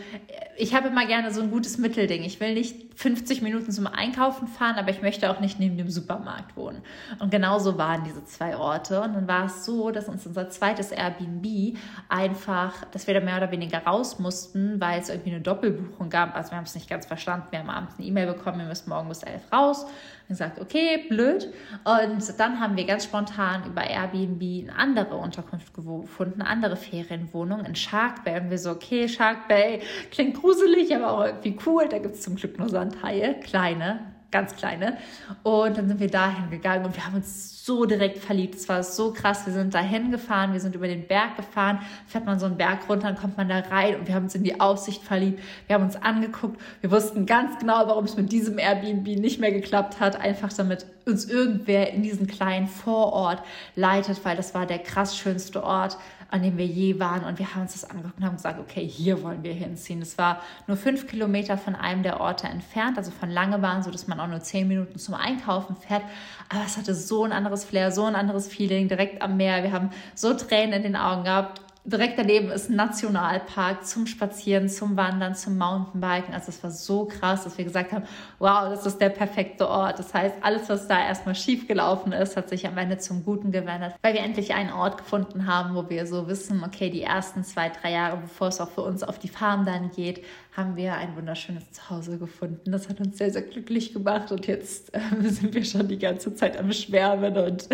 [0.56, 2.24] ich habe immer gerne so ein gutes Mittelding.
[2.24, 5.90] Ich will nicht 50 Minuten zum Einkaufen fahren, aber ich möchte auch nicht neben dem
[5.90, 6.82] Supermarkt wohnen.
[7.20, 9.02] Und genauso waren diese zwei Orte.
[9.02, 13.36] Und dann war es so, dass uns unser zweites Airbnb einfach, dass wir da mehr
[13.36, 16.34] oder weniger raus mussten, weil es irgendwie eine Doppelbuchung gab.
[16.34, 17.48] Also wir haben es nicht ganz verstanden.
[17.50, 19.86] Wir haben abends eine E-Mail bekommen, wir müssen morgen bis elf raus.
[20.28, 21.52] Und gesagt, okay, blöd.
[21.84, 27.66] Und dann haben wir ganz spontan über Airbnb eine andere Unterkunft gefunden, eine andere Ferienwohnung
[27.66, 28.40] in Shark Bay.
[28.40, 29.82] Und wir so, okay, Shark Bay
[30.12, 31.88] klingt gruselig, aber auch irgendwie cool.
[31.90, 34.98] Da gibt es zum Glück nur Sandhaie, kleine, ganz kleine.
[35.44, 38.56] Und dann sind wir dahin gegangen und wir haben uns so direkt verliebt.
[38.56, 39.46] Es war so krass.
[39.46, 42.90] Wir sind dahin gefahren, wir sind über den Berg gefahren, fährt man so einen Berg
[42.90, 45.42] runter, dann kommt man da rein und wir haben uns in die Aussicht verliebt.
[45.68, 46.60] Wir haben uns angeguckt.
[46.82, 50.20] Wir wussten ganz genau, warum es mit diesem Airbnb nicht mehr geklappt hat.
[50.20, 53.44] Einfach damit uns irgendwer in diesen kleinen Vorort
[53.76, 55.98] leitet, weil das war der krass schönste Ort
[56.32, 57.24] an dem wir je waren.
[57.24, 60.02] Und wir haben uns das angeguckt und haben gesagt, okay, hier wollen wir hinziehen.
[60.02, 64.08] Es war nur fünf Kilometer von einem der Orte entfernt, also von Langebahn, so dass
[64.08, 66.04] man auch nur zehn Minuten zum Einkaufen fährt.
[66.50, 69.64] Aber es hatte so ein anderes Flair, so ein anderes Feeling, direkt am Meer.
[69.64, 74.70] Wir haben so Tränen in den Augen gehabt direkt daneben ist ein Nationalpark zum Spazieren,
[74.70, 76.34] zum Wandern, zum Mountainbiken.
[76.34, 78.06] Also es war so krass, dass wir gesagt haben,
[78.38, 79.98] wow, das ist der perfekte Ort.
[79.98, 83.52] Das heißt, alles, was da erstmal schief gelaufen ist, hat sich am Ende zum Guten
[83.52, 87.44] gewendet, weil wir endlich einen Ort gefunden haben, wo wir so wissen, okay, die ersten
[87.44, 90.96] zwei, drei Jahre, bevor es auch für uns auf die Farm dann geht, haben wir
[90.96, 92.72] ein wunderschönes Zuhause gefunden.
[92.72, 96.36] Das hat uns sehr, sehr glücklich gemacht und jetzt äh, sind wir schon die ganze
[96.36, 97.70] Zeit am Schwärmen und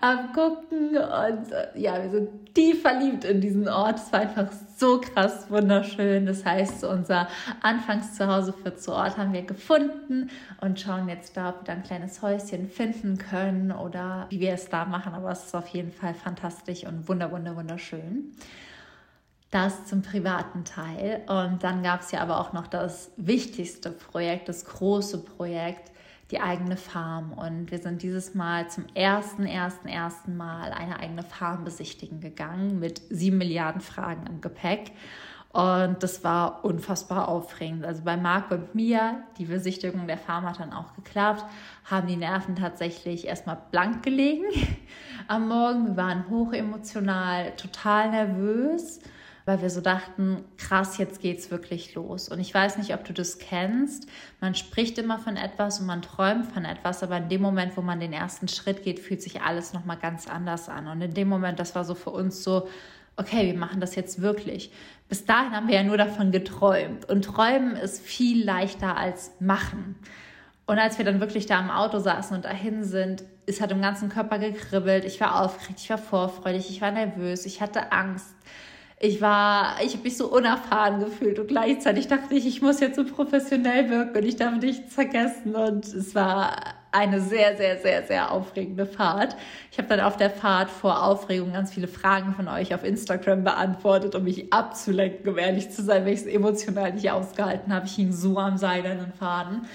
[0.00, 3.98] am Gucken und äh, ja, wir sind tief verliebt in diesen Ort.
[3.98, 6.26] Es war einfach so krass wunderschön.
[6.26, 7.26] Das heißt, unser
[7.60, 10.30] Anfangszuhause für zu Ort haben wir gefunden
[10.60, 14.52] und schauen jetzt da, ob wir da ein kleines Häuschen finden können oder wie wir
[14.52, 15.14] es da machen.
[15.14, 18.32] Aber es ist auf jeden Fall fantastisch und wunder, wunder, wunderschön.
[19.52, 21.20] Das zum privaten Teil.
[21.28, 25.92] Und dann gab es ja aber auch noch das wichtigste Projekt, das große Projekt,
[26.30, 27.34] die eigene Farm.
[27.34, 32.80] Und wir sind dieses Mal zum ersten, ersten, ersten Mal eine eigene Farm besichtigen gegangen
[32.80, 34.92] mit sieben Milliarden Fragen im Gepäck.
[35.50, 37.84] Und das war unfassbar aufregend.
[37.84, 41.44] Also bei Marc und mir, die Besichtigung der Farm hat dann auch geklappt,
[41.84, 44.46] haben die Nerven tatsächlich erstmal blank gelegen
[45.28, 45.88] am Morgen.
[45.88, 49.00] Wir waren hochemotional, total nervös
[49.44, 52.28] weil wir so dachten, krass, jetzt geht's wirklich los.
[52.28, 54.06] Und ich weiß nicht, ob du das kennst.
[54.40, 57.82] Man spricht immer von etwas und man träumt von etwas, aber in dem Moment, wo
[57.82, 60.86] man den ersten Schritt geht, fühlt sich alles nochmal ganz anders an.
[60.86, 62.68] Und in dem Moment, das war so für uns so,
[63.16, 64.72] okay, wir machen das jetzt wirklich.
[65.08, 67.08] Bis dahin haben wir ja nur davon geträumt.
[67.08, 69.96] Und träumen ist viel leichter als machen.
[70.66, 73.82] Und als wir dann wirklich da im Auto saßen und dahin sind, es hat im
[73.82, 75.04] ganzen Körper gekribbelt.
[75.04, 78.34] Ich war aufgeregt, ich war vorfreudig, ich war nervös, ich hatte Angst
[79.04, 82.94] ich war, ich habe mich so unerfahren gefühlt und gleichzeitig dachte ich, ich muss jetzt
[82.94, 88.04] so professionell wirken und ich darf nichts vergessen und es war eine sehr, sehr, sehr,
[88.04, 89.34] sehr aufregende Fahrt.
[89.72, 93.42] Ich habe dann auf der Fahrt vor Aufregung ganz viele Fragen von euch auf Instagram
[93.42, 97.86] beantwortet, um mich abzulenken, um ehrlich zu sein, weil ich es emotional nicht ausgehalten habe.
[97.86, 99.66] Ich hing so am seidenen Faden.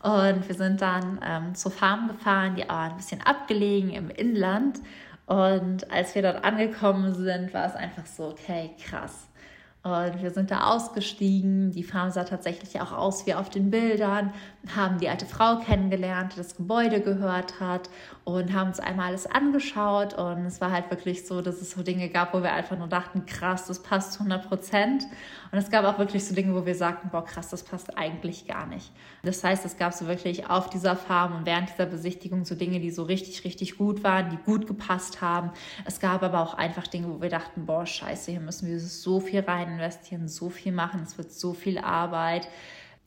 [0.00, 4.78] Und wir sind dann ähm, zur Farm gefahren, die war ein bisschen abgelegen im Inland.
[5.26, 9.28] Und als wir dort angekommen sind, war es einfach so, okay, krass.
[9.82, 11.70] Und wir sind da ausgestiegen.
[11.70, 14.32] Die Farm sah tatsächlich auch aus wie auf den Bildern,
[14.74, 17.88] haben die alte Frau kennengelernt, die das Gebäude gehört hat
[18.26, 20.14] und haben uns einmal alles angeschaut.
[20.14, 22.88] Und es war halt wirklich so, dass es so Dinge gab, wo wir einfach nur
[22.88, 25.04] dachten, krass, das passt zu 100 Prozent.
[25.52, 28.48] Und es gab auch wirklich so Dinge, wo wir sagten, boah, krass, das passt eigentlich
[28.48, 28.90] gar nicht.
[29.22, 32.80] Das heißt, es gab so wirklich auf dieser Farm und während dieser Besichtigung so Dinge,
[32.80, 35.52] die so richtig, richtig gut waren, die gut gepasst haben.
[35.84, 39.20] Es gab aber auch einfach Dinge, wo wir dachten, boah, scheiße, hier müssen wir so
[39.20, 42.48] viel rein investieren, so viel machen, es wird so viel Arbeit.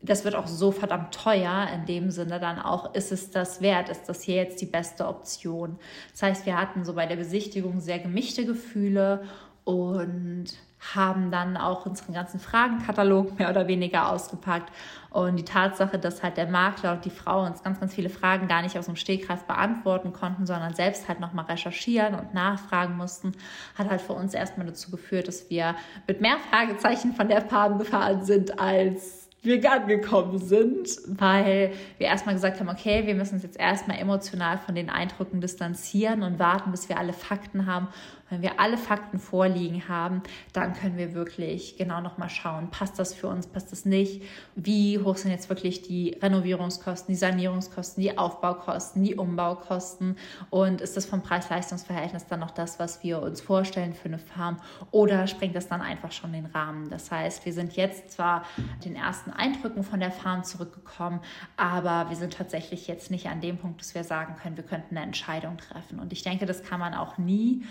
[0.01, 1.67] Das wird auch so verdammt teuer.
[1.73, 3.89] In dem Sinne dann auch, ist es das wert?
[3.89, 5.77] Ist das hier jetzt die beste Option?
[6.11, 9.23] Das heißt, wir hatten so bei der Besichtigung sehr gemischte Gefühle
[9.65, 10.53] und
[10.93, 14.71] haben dann auch unseren ganzen Fragenkatalog mehr oder weniger ausgepackt.
[15.09, 18.47] Und die Tatsache, dass halt der Makler und die Frau uns ganz, ganz viele Fragen
[18.47, 23.33] gar nicht aus dem Stegreif beantworten konnten, sondern selbst halt nochmal recherchieren und nachfragen mussten,
[23.77, 25.75] hat halt für uns erstmal dazu geführt, dass wir
[26.07, 32.35] mit mehr Fragezeichen von der Farbe gefahren sind als wir angekommen sind, weil wir erstmal
[32.35, 36.71] gesagt haben, okay, wir müssen uns jetzt erstmal emotional von den Eindrücken distanzieren und warten,
[36.71, 37.87] bis wir alle Fakten haben
[38.29, 40.21] wenn wir alle Fakten vorliegen haben,
[40.53, 44.23] dann können wir wirklich genau nochmal schauen, passt das für uns, passt das nicht,
[44.55, 50.17] wie hoch sind jetzt wirklich die Renovierungskosten, die Sanierungskosten, die Aufbaukosten, die Umbaukosten
[50.49, 54.57] und ist das vom Preis-Leistungs-Verhältnis dann noch das, was wir uns vorstellen für eine Farm
[54.91, 56.89] oder sprengt das dann einfach schon den Rahmen?
[56.89, 58.43] Das heißt, wir sind jetzt zwar
[58.85, 61.19] den ersten Eindrücken von der Farm zurückgekommen,
[61.57, 64.97] aber wir sind tatsächlich jetzt nicht an dem Punkt, dass wir sagen können, wir könnten
[64.97, 65.99] eine Entscheidung treffen.
[65.99, 67.63] Und ich denke, das kann man auch nie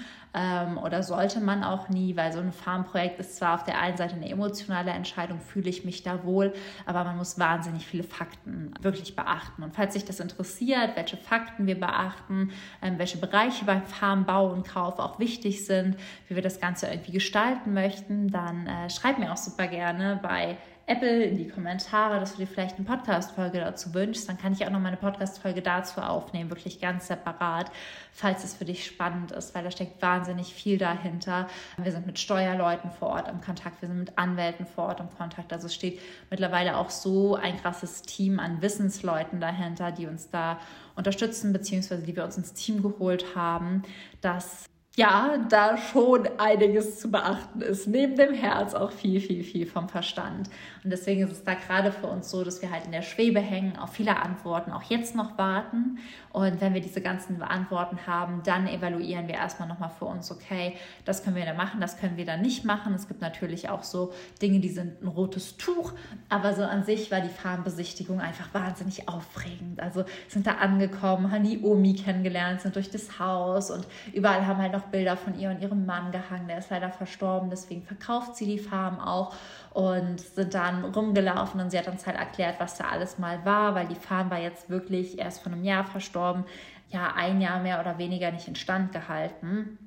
[0.49, 3.97] ähm, oder sollte man auch nie, weil so ein Farmprojekt ist zwar auf der einen
[3.97, 6.53] Seite eine emotionale Entscheidung, fühle ich mich da wohl,
[6.87, 9.63] aber man muss wahnsinnig viele Fakten wirklich beachten.
[9.63, 12.51] Und falls sich das interessiert, welche Fakten wir beachten,
[12.83, 15.97] ähm, welche Bereiche beim Farmbau und Kauf auch wichtig sind,
[16.29, 20.57] wie wir das Ganze irgendwie gestalten möchten, dann äh, schreibt mir auch super gerne bei
[20.89, 24.27] Apple in die Kommentare, dass du dir vielleicht eine Podcast-Folge dazu wünschst.
[24.27, 27.71] Dann kann ich auch noch mal eine Podcast-Folge dazu aufnehmen, wirklich ganz separat,
[28.11, 31.47] falls es für dich spannend ist, weil da steckt wahnsinnig viel dahinter.
[31.77, 35.11] Wir sind mit Steuerleuten vor Ort im Kontakt, wir sind mit Anwälten vor Ort im
[35.11, 35.53] Kontakt.
[35.53, 40.59] Also es steht mittlerweile auch so ein krasses Team an Wissensleuten dahinter, die uns da
[40.97, 43.83] unterstützen, beziehungsweise die wir uns ins Team geholt haben,
[44.23, 44.65] dass
[44.99, 47.87] ja, da schon einiges zu beachten ist.
[47.87, 50.51] Neben dem Herz auch viel, viel, viel vom Verstand.
[50.89, 53.41] Und deswegen ist es da gerade für uns so, dass wir halt in der Schwebe
[53.41, 55.99] hängen, auf viele Antworten auch jetzt noch warten.
[56.33, 60.77] Und wenn wir diese ganzen Antworten haben, dann evaluieren wir erstmal nochmal für uns, okay,
[61.05, 62.95] das können wir da machen, das können wir da nicht machen.
[62.95, 65.93] Es gibt natürlich auch so Dinge, die sind ein rotes Tuch.
[66.31, 69.81] Aber so an sich war die Farmbesichtigung einfach wahnsinnig aufregend.
[69.81, 74.63] Also sind da angekommen, haben die Omi kennengelernt, sind durch das Haus und überall haben
[74.63, 76.49] halt noch Bilder von ihr und ihrem Mann gehangen.
[76.49, 79.35] Der ist leider verstorben, deswegen verkauft sie die Farm auch
[79.75, 83.75] und sind dann rumgelaufen und sie hat uns halt erklärt, was da alles mal war,
[83.75, 86.45] weil die Farm war jetzt wirklich erst vor einem Jahr verstorben,
[86.89, 89.79] ja ein Jahr mehr oder weniger nicht instand gehalten.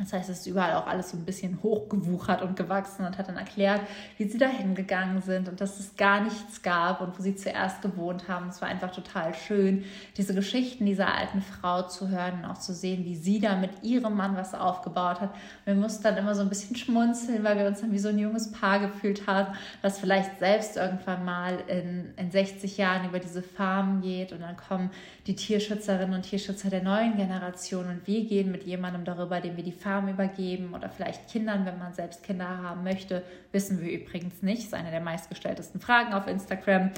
[0.00, 3.26] Das heißt, es ist überall auch alles so ein bisschen hochgewuchert und gewachsen und hat
[3.26, 3.80] dann erklärt,
[4.16, 7.82] wie sie da hingegangen sind und dass es gar nichts gab und wo sie zuerst
[7.82, 8.48] gewohnt haben.
[8.48, 9.84] Es war einfach total schön,
[10.16, 13.82] diese Geschichten dieser alten Frau zu hören und auch zu sehen, wie sie da mit
[13.82, 15.34] ihrem Mann was aufgebaut hat.
[15.64, 18.20] Wir mussten dann immer so ein bisschen schmunzeln, weil wir uns dann wie so ein
[18.20, 23.42] junges Paar gefühlt haben, was vielleicht selbst irgendwann mal in, in 60 Jahren über diese
[23.42, 24.90] Farm geht und dann kommen
[25.26, 29.64] die Tierschützerinnen und Tierschützer der neuen Generation und wir gehen mit jemandem darüber, dem wir
[29.64, 33.22] die Farm Farm übergeben oder vielleicht Kindern, wenn man selbst Kinder haben möchte.
[33.52, 34.64] Wissen wir übrigens nicht.
[34.64, 36.90] Ist eine der meistgestelltesten Fragen auf Instagram.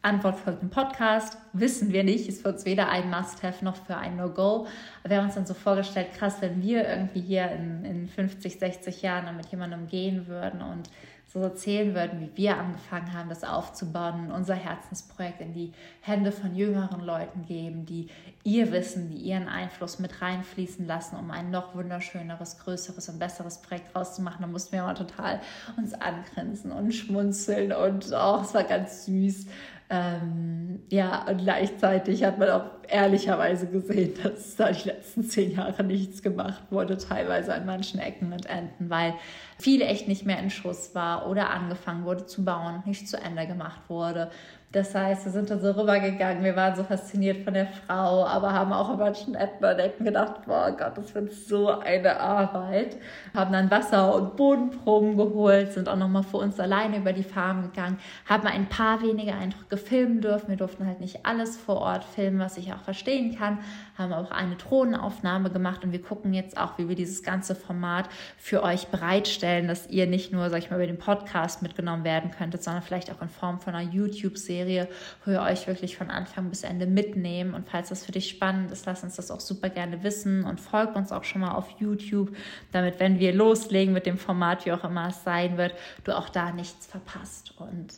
[0.00, 1.36] Antwort folgt im Podcast.
[1.52, 2.30] Wissen wir nicht.
[2.30, 4.66] Ist für uns weder ein Must-Have noch für ein No-Go.
[5.06, 9.02] Wir haben uns dann so vorgestellt, krass, wenn wir irgendwie hier in, in 50, 60
[9.02, 10.88] Jahren mit jemandem gehen würden und
[11.32, 16.56] so erzählen würden, wie wir angefangen haben, das aufzubauen, unser Herzensprojekt in die Hände von
[16.56, 18.08] jüngeren Leuten geben, die
[18.42, 23.58] ihr Wissen, die ihren Einfluss mit reinfließen lassen, um ein noch wunderschöneres, größeres und besseres
[23.58, 24.40] Projekt rauszumachen.
[24.40, 25.40] Da mussten wir mal total
[25.76, 29.46] uns angrinsen und schmunzeln und oh, es war ganz süß.
[29.92, 35.82] Ähm, ja, und gleichzeitig hat man auch ehrlicherweise gesehen, dass da die letzten zehn Jahre
[35.82, 39.14] nichts gemacht wurde, teilweise an manchen Ecken und Enden, weil
[39.58, 43.46] viel echt nicht mehr in Schuss war oder angefangen wurde zu bauen, nicht zu Ende
[43.46, 44.30] gemacht wurde.
[44.72, 48.52] Das heißt, wir sind dann so rübergegangen, wir waren so fasziniert von der Frau, aber
[48.52, 52.96] haben auch über manchen Ecken gedacht, boah Gott, das wird so eine Arbeit.
[53.34, 57.62] Haben dann Wasser- und Bodenproben geholt, sind auch nochmal für uns alleine über die Farm
[57.62, 60.50] gegangen, haben ein paar wenige Eindrücke filmen dürfen.
[60.50, 63.58] Wir durften halt nicht alles vor Ort filmen, was ich auch verstehen kann,
[63.98, 68.08] haben auch eine Drohnenaufnahme gemacht und wir gucken jetzt auch, wie wir dieses ganze Format
[68.38, 72.30] für euch bereitstellen, dass ihr nicht nur, sag ich mal, über den Podcast mitgenommen werden
[72.30, 74.88] könntet, sondern vielleicht auch in Form von einer YouTube-Serie Serie,
[75.24, 77.54] wo wir euch wirklich von Anfang bis Ende mitnehmen.
[77.54, 80.60] Und falls das für dich spannend ist, lass uns das auch super gerne wissen und
[80.60, 82.36] folgt uns auch schon mal auf YouTube,
[82.72, 86.28] damit, wenn wir loslegen mit dem Format, wie auch immer es sein wird, du auch
[86.28, 87.54] da nichts verpasst.
[87.58, 87.94] Und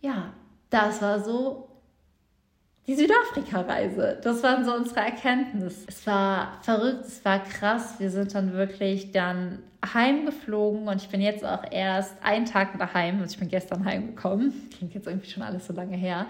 [0.00, 0.32] ja,
[0.70, 1.68] das war so
[2.86, 4.20] die Südafrika-Reise.
[4.22, 5.84] Das waren so unsere Erkenntnisse.
[5.86, 7.94] Es war verrückt, es war krass.
[7.98, 13.20] Wir sind dann wirklich dann heimgeflogen und ich bin jetzt auch erst einen Tag daheim.
[13.20, 14.70] Also ich bin gestern heimgekommen.
[14.76, 16.26] Klingt jetzt irgendwie schon alles so lange her.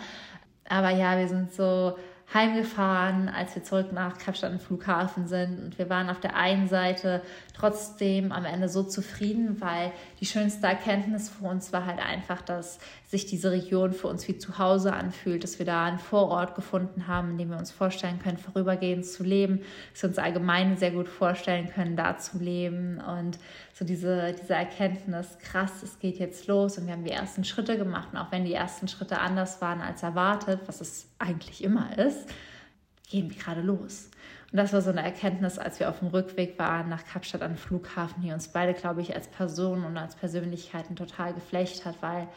[0.68, 1.96] Aber ja, wir sind so
[2.34, 5.58] heimgefahren, als wir zurück nach Kapstadt Flughafen sind.
[5.62, 7.22] Und wir waren auf der einen Seite
[7.54, 12.78] trotzdem am Ende so zufrieden, weil die schönste Erkenntnis für uns war halt einfach, dass
[13.06, 17.06] sich diese Region für uns wie zu Hause anfühlt, dass wir da einen Vorort gefunden
[17.06, 19.60] haben, in dem wir uns vorstellen können, vorübergehend zu leben,
[19.92, 23.00] dass wir uns allgemein sehr gut vorstellen können, da zu leben.
[23.00, 23.38] Und
[23.74, 26.78] so diese, diese Erkenntnis, krass, es geht jetzt los.
[26.78, 28.08] Und wir haben die ersten Schritte gemacht.
[28.12, 32.28] Und auch wenn die ersten Schritte anders waren als erwartet, was es eigentlich immer ist,
[33.08, 34.10] gehen wir gerade los.
[34.50, 37.56] Und das war so eine Erkenntnis, als wir auf dem Rückweg waren nach Kapstadt an
[37.56, 42.28] Flughafen, die uns beide, glaube ich, als Personen und als Persönlichkeiten total geflecht hat, weil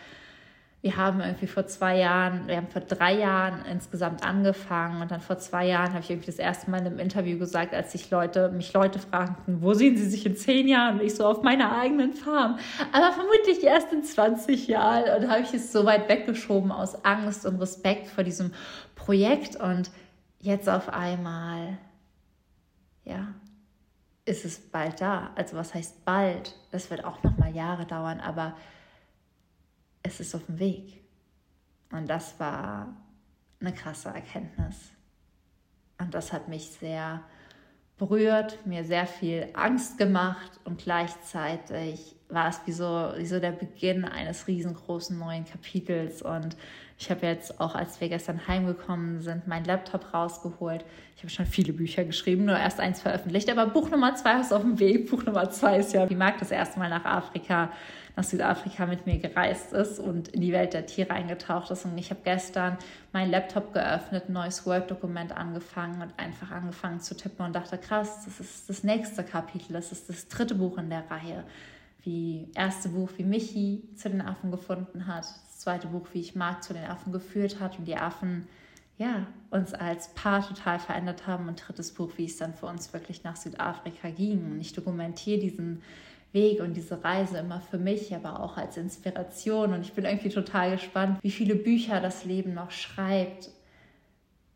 [0.85, 5.19] wir haben irgendwie vor zwei Jahren, wir haben vor drei Jahren insgesamt angefangen und dann
[5.19, 8.11] vor zwei Jahren habe ich irgendwie das erste Mal in einem Interview gesagt, als sich
[8.11, 10.99] Leute, mich Leute fragten, wo sehen sie sich in zehn Jahren?
[10.99, 12.59] Und ich so auf meiner eigenen Farm.
[12.91, 15.23] Aber vermutlich erst in 20 Jahren.
[15.23, 18.53] Und habe ich es so weit weggeschoben aus Angst und Respekt vor diesem
[18.93, 19.55] Projekt.
[19.55, 19.89] Und
[20.39, 21.79] jetzt auf einmal,
[23.05, 23.29] ja,
[24.25, 25.31] ist es bald da.
[25.33, 26.53] Also was heißt bald?
[26.69, 28.53] Das wird auch noch mal Jahre dauern, aber
[30.05, 31.03] es ist auf dem Weg.
[31.91, 32.95] Und das war
[33.59, 34.91] eine krasse Erkenntnis.
[35.97, 37.23] Und das hat mich sehr
[37.97, 43.51] berührt, mir sehr viel Angst gemacht und gleichzeitig war es wie so, wie so der
[43.51, 46.21] Beginn eines riesengroßen neuen Kapitels.
[46.21, 46.55] Und
[46.99, 50.85] ich habe jetzt auch, als wir gestern heimgekommen sind, meinen Laptop rausgeholt.
[51.15, 53.49] Ich habe schon viele Bücher geschrieben, nur erst eins veröffentlicht.
[53.49, 55.09] Aber Buch Nummer zwei ist auf dem Weg.
[55.09, 57.71] Buch Nummer zwei ist ja, wie Marc das erste Mal nach Afrika
[58.15, 61.85] nach Südafrika mit mir gereist ist und in die Welt der Tiere eingetaucht ist.
[61.85, 62.77] Und ich habe gestern
[63.11, 68.25] meinen Laptop geöffnet, ein neues Word-Dokument angefangen und einfach angefangen zu tippen und dachte, krass,
[68.25, 71.43] das ist das nächste Kapitel, das ist das dritte Buch in der Reihe.
[72.05, 76.35] Wie erste Buch, wie Michi zu den Affen gefunden hat, das zweite Buch, wie ich
[76.35, 78.47] Marc zu den Affen geführt hat und die Affen
[78.97, 82.93] ja, uns als Paar total verändert haben und drittes Buch, wie es dann für uns
[82.93, 84.51] wirklich nach Südafrika ging.
[84.51, 85.81] Und ich dokumentiere diesen
[86.31, 89.73] Weg und diese Reise immer für mich, aber auch als Inspiration.
[89.73, 93.49] Und ich bin irgendwie total gespannt, wie viele Bücher das Leben noch schreibt.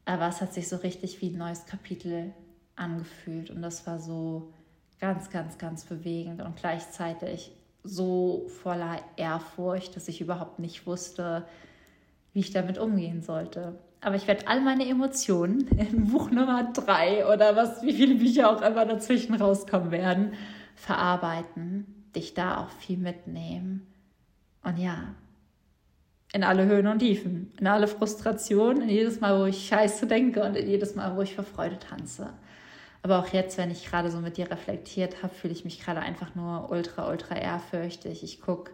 [0.06, 2.32] Aber es hat sich so richtig wie ein neues Kapitel
[2.76, 3.50] angefühlt.
[3.50, 4.54] Und das war so
[5.00, 7.52] ganz, ganz, ganz bewegend und gleichzeitig
[7.84, 11.46] so voller Ehrfurcht, dass ich überhaupt nicht wusste,
[12.34, 13.78] wie ich damit umgehen sollte.
[14.02, 18.50] Aber ich werde all meine Emotionen in Buch Nummer drei oder was, wie viele Bücher
[18.50, 20.34] auch immer dazwischen rauskommen werden,
[20.76, 21.86] verarbeiten,
[22.16, 23.88] dich da auch viel mitnehmen.
[24.64, 25.16] Und ja,
[26.32, 30.44] in alle Höhen und Tiefen, in alle Frustrationen, in jedes Mal, wo ich Scheiße denke
[30.44, 32.34] und in jedes Mal, wo ich vor Freude tanze.
[33.02, 36.02] Aber auch jetzt, wenn ich gerade so mit dir reflektiert habe, fühle ich mich gerade
[36.02, 38.24] einfach nur ultra, ultra ehrfürchtig.
[38.24, 38.72] Ich gucke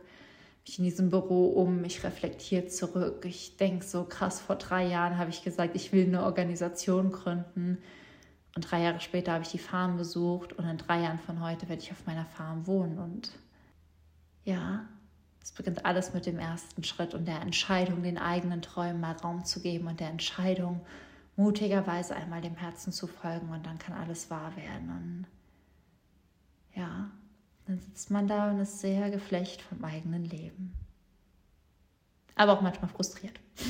[0.65, 3.23] mich in diesem Büro um, ich reflektiere zurück.
[3.25, 7.77] Ich denke so krass, vor drei Jahren habe ich gesagt, ich will eine Organisation gründen.
[8.55, 11.67] Und drei Jahre später habe ich die Farm besucht und in drei Jahren von heute
[11.67, 12.97] werde ich auf meiner Farm wohnen.
[12.97, 13.31] Und
[14.43, 14.85] ja,
[15.43, 19.45] es beginnt alles mit dem ersten Schritt und der Entscheidung, den eigenen Träumen mal Raum
[19.45, 20.81] zu geben und der Entscheidung,
[21.35, 24.89] mutigerweise einmal dem Herzen zu folgen und dann kann alles wahr werden.
[24.89, 25.27] Und
[26.79, 27.09] ja,
[27.65, 30.73] dann sitzt man da und ist sehr geflecht vom eigenen Leben.
[32.35, 33.39] Aber auch manchmal frustriert.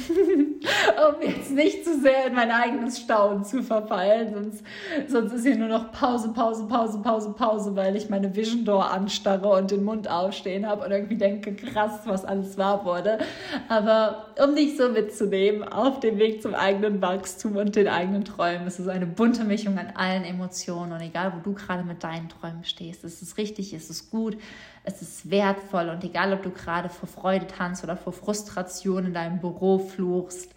[1.08, 4.34] um jetzt nicht zu sehr in mein eigenes Staunen zu verfallen.
[4.34, 4.64] Sonst,
[5.08, 8.92] sonst ist hier nur noch Pause, Pause, Pause, Pause, Pause, weil ich meine Vision Door
[8.92, 13.20] anstarre und den Mund aufstehen habe und irgendwie denke, krass, was alles wahr wurde.
[13.70, 18.66] Aber um dich so mitzunehmen auf dem Weg zum eigenen Wachstum und den eigenen Träumen,
[18.66, 22.30] ist es eine bunte Mischung an allen Emotionen und egal, wo du gerade mit deinen
[22.30, 24.36] Träumen stehst, ist es richtig, ist es gut,
[24.86, 29.14] es ist wertvoll und egal, ob du gerade vor Freude tanzt oder vor Frustration in
[29.14, 30.54] deinem Büro Fluchst.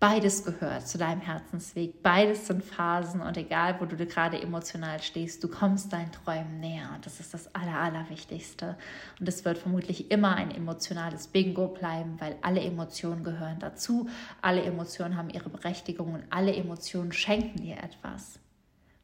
[0.00, 2.02] Beides gehört zu deinem Herzensweg.
[2.02, 6.90] Beides sind Phasen und egal, wo du gerade emotional stehst, du kommst deinen Träumen näher.
[6.94, 8.76] Und das ist das Aller, Allerwichtigste.
[9.18, 14.08] Und es wird vermutlich immer ein emotionales Bingo bleiben, weil alle Emotionen gehören dazu.
[14.42, 18.38] Alle Emotionen haben ihre Berechtigung und alle Emotionen schenken dir etwas,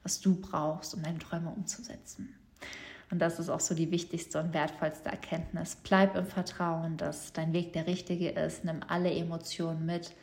[0.02, 2.39] was du brauchst, um deine Träume umzusetzen.
[3.10, 5.76] Und das ist auch so die wichtigste und wertvollste Erkenntnis.
[5.76, 8.64] Bleib im Vertrauen, dass dein Weg der richtige ist.
[8.64, 10.14] Nimm alle Emotionen mit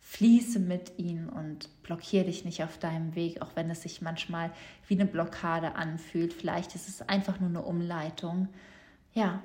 [0.00, 4.50] fließe mit ihnen und blockiere dich nicht auf deinem Weg, auch wenn es sich manchmal
[4.88, 6.32] wie eine Blockade anfühlt.
[6.32, 8.48] Vielleicht ist es einfach nur eine Umleitung,
[9.12, 9.42] ja,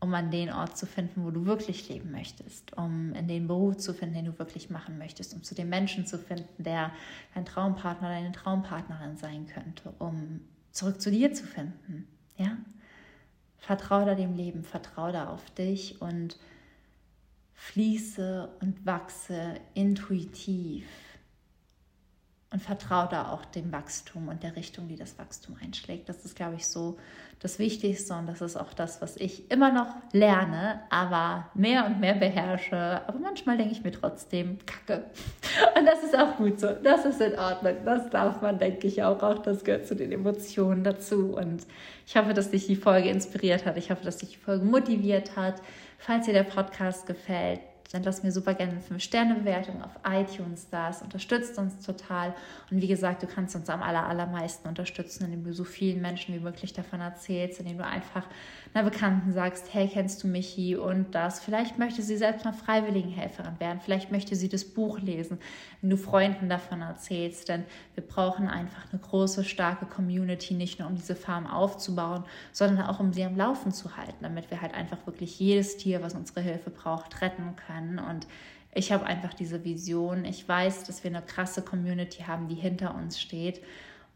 [0.00, 3.76] um an den Ort zu finden, wo du wirklich leben möchtest, um in den Beruf
[3.76, 6.90] zu finden, den du wirklich machen möchtest, um zu dem Menschen zu finden, der
[7.34, 10.40] dein Traumpartner, deine Traumpartnerin sein könnte, um
[10.72, 12.08] zurück zu dir zu finden,
[12.42, 12.56] ja.
[13.58, 16.36] Vertrau da dem Leben, vertrau da auf dich und
[17.54, 20.84] fließe und wachse intuitiv
[22.52, 26.08] und vertraue da auch dem Wachstum und der Richtung, die das Wachstum einschlägt.
[26.08, 26.98] Das ist, glaube ich, so
[27.40, 31.98] das Wichtigste und das ist auch das, was ich immer noch lerne, aber mehr und
[31.98, 33.00] mehr beherrsche.
[33.06, 35.06] Aber manchmal denke ich mir trotzdem, Kacke.
[35.76, 36.68] Und das ist auch gut so.
[36.82, 37.76] Das ist in Ordnung.
[37.84, 39.22] Das darf man, denke ich, auch.
[39.22, 41.34] Auch das gehört zu den Emotionen dazu.
[41.36, 41.66] Und
[42.06, 43.76] ich hoffe, dass dich die Folge inspiriert hat.
[43.76, 45.54] Ich hoffe, dass dich die Folge motiviert hat.
[45.98, 47.60] Falls dir der Podcast gefällt,
[47.92, 50.88] dann lass mir super gerne eine 5-Sterne-Bewertung auf iTunes da.
[50.88, 52.34] Es unterstützt uns total.
[52.70, 56.34] Und wie gesagt, du kannst uns am aller, allermeisten unterstützen, indem du so vielen Menschen
[56.34, 58.26] wie möglich davon erzählst, indem du einfach
[58.72, 61.40] einer Bekannten sagst, hey, kennst du Michi und das?
[61.40, 63.80] Vielleicht möchte sie selbst mal Freiwilligenhelferin werden.
[63.84, 65.38] Vielleicht möchte sie das Buch lesen,
[65.82, 67.50] wenn du Freunden davon erzählst.
[67.50, 67.64] Denn
[67.94, 73.00] wir brauchen einfach eine große, starke Community, nicht nur um diese Farm aufzubauen, sondern auch
[73.00, 76.40] um sie am Laufen zu halten, damit wir halt einfach wirklich jedes Tier, was unsere
[76.40, 77.81] Hilfe braucht, retten können.
[77.98, 78.26] Und
[78.74, 80.24] ich habe einfach diese Vision.
[80.24, 83.60] Ich weiß, dass wir eine krasse Community haben, die hinter uns steht.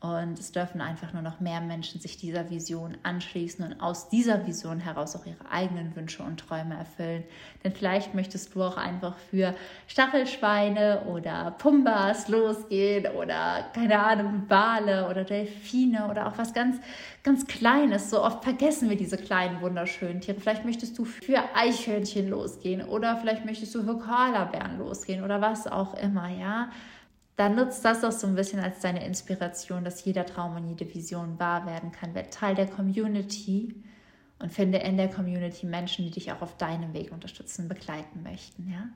[0.01, 4.47] Und es dürfen einfach nur noch mehr Menschen sich dieser Vision anschließen und aus dieser
[4.47, 7.25] Vision heraus auch ihre eigenen Wünsche und Träume erfüllen.
[7.65, 9.55] Denn vielleicht möchtest du auch einfach für
[9.87, 16.77] Stachelschweine oder Pumbas losgehen oder keine Ahnung, Wale oder Delfine oder auch was ganz,
[17.23, 18.11] ganz Kleines.
[18.11, 20.39] So oft vergessen wir diese kleinen, wunderschönen Tiere.
[20.39, 25.67] Vielleicht möchtest du für Eichhörnchen losgehen oder vielleicht möchtest du für Koalabären losgehen oder was
[25.67, 26.69] auch immer, ja
[27.37, 30.93] dann nutzt das auch so ein bisschen als deine Inspiration, dass jeder Traum und jede
[30.93, 32.14] Vision wahr werden kann.
[32.14, 33.82] Werd Teil der Community
[34.39, 38.70] und finde in der Community Menschen, die dich auch auf deinem Weg unterstützen, begleiten möchten.
[38.70, 38.89] Ja?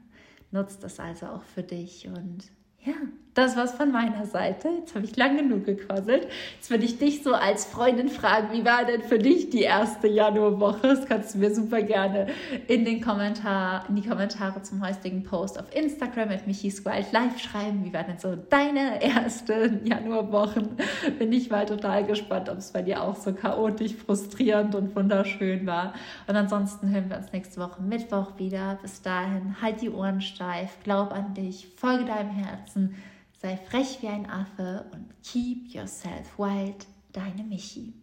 [0.53, 2.51] Nutzt das also auch für dich und
[2.85, 2.95] ja,
[3.35, 4.69] das war's von meiner Seite.
[4.81, 6.27] Jetzt habe ich lang genug gequasselt.
[6.57, 10.09] Jetzt würde ich dich so als Freundin fragen, wie war denn für dich die erste
[10.09, 10.81] Januarwoche?
[10.83, 12.27] Das kannst du mir super gerne
[12.67, 17.39] in den Kommentar, in die Kommentare zum heutigen Post auf Instagram mit Michis Wild Live
[17.39, 17.85] schreiben.
[17.85, 20.71] Wie war denn so deine erste Januarwochen?
[21.19, 25.67] Bin ich mal total gespannt, ob es bei dir auch so chaotisch, frustrierend und wunderschön
[25.67, 25.95] war.
[26.27, 28.79] Und ansonsten hören wir uns nächste Woche Mittwoch wieder.
[28.83, 32.31] Bis dahin, halt die Ohren steif, glaub an dich, folge deinem
[32.71, 32.95] Herzen
[33.41, 37.95] sei frech wie ein Affe und keep yourself wild, deine Michi.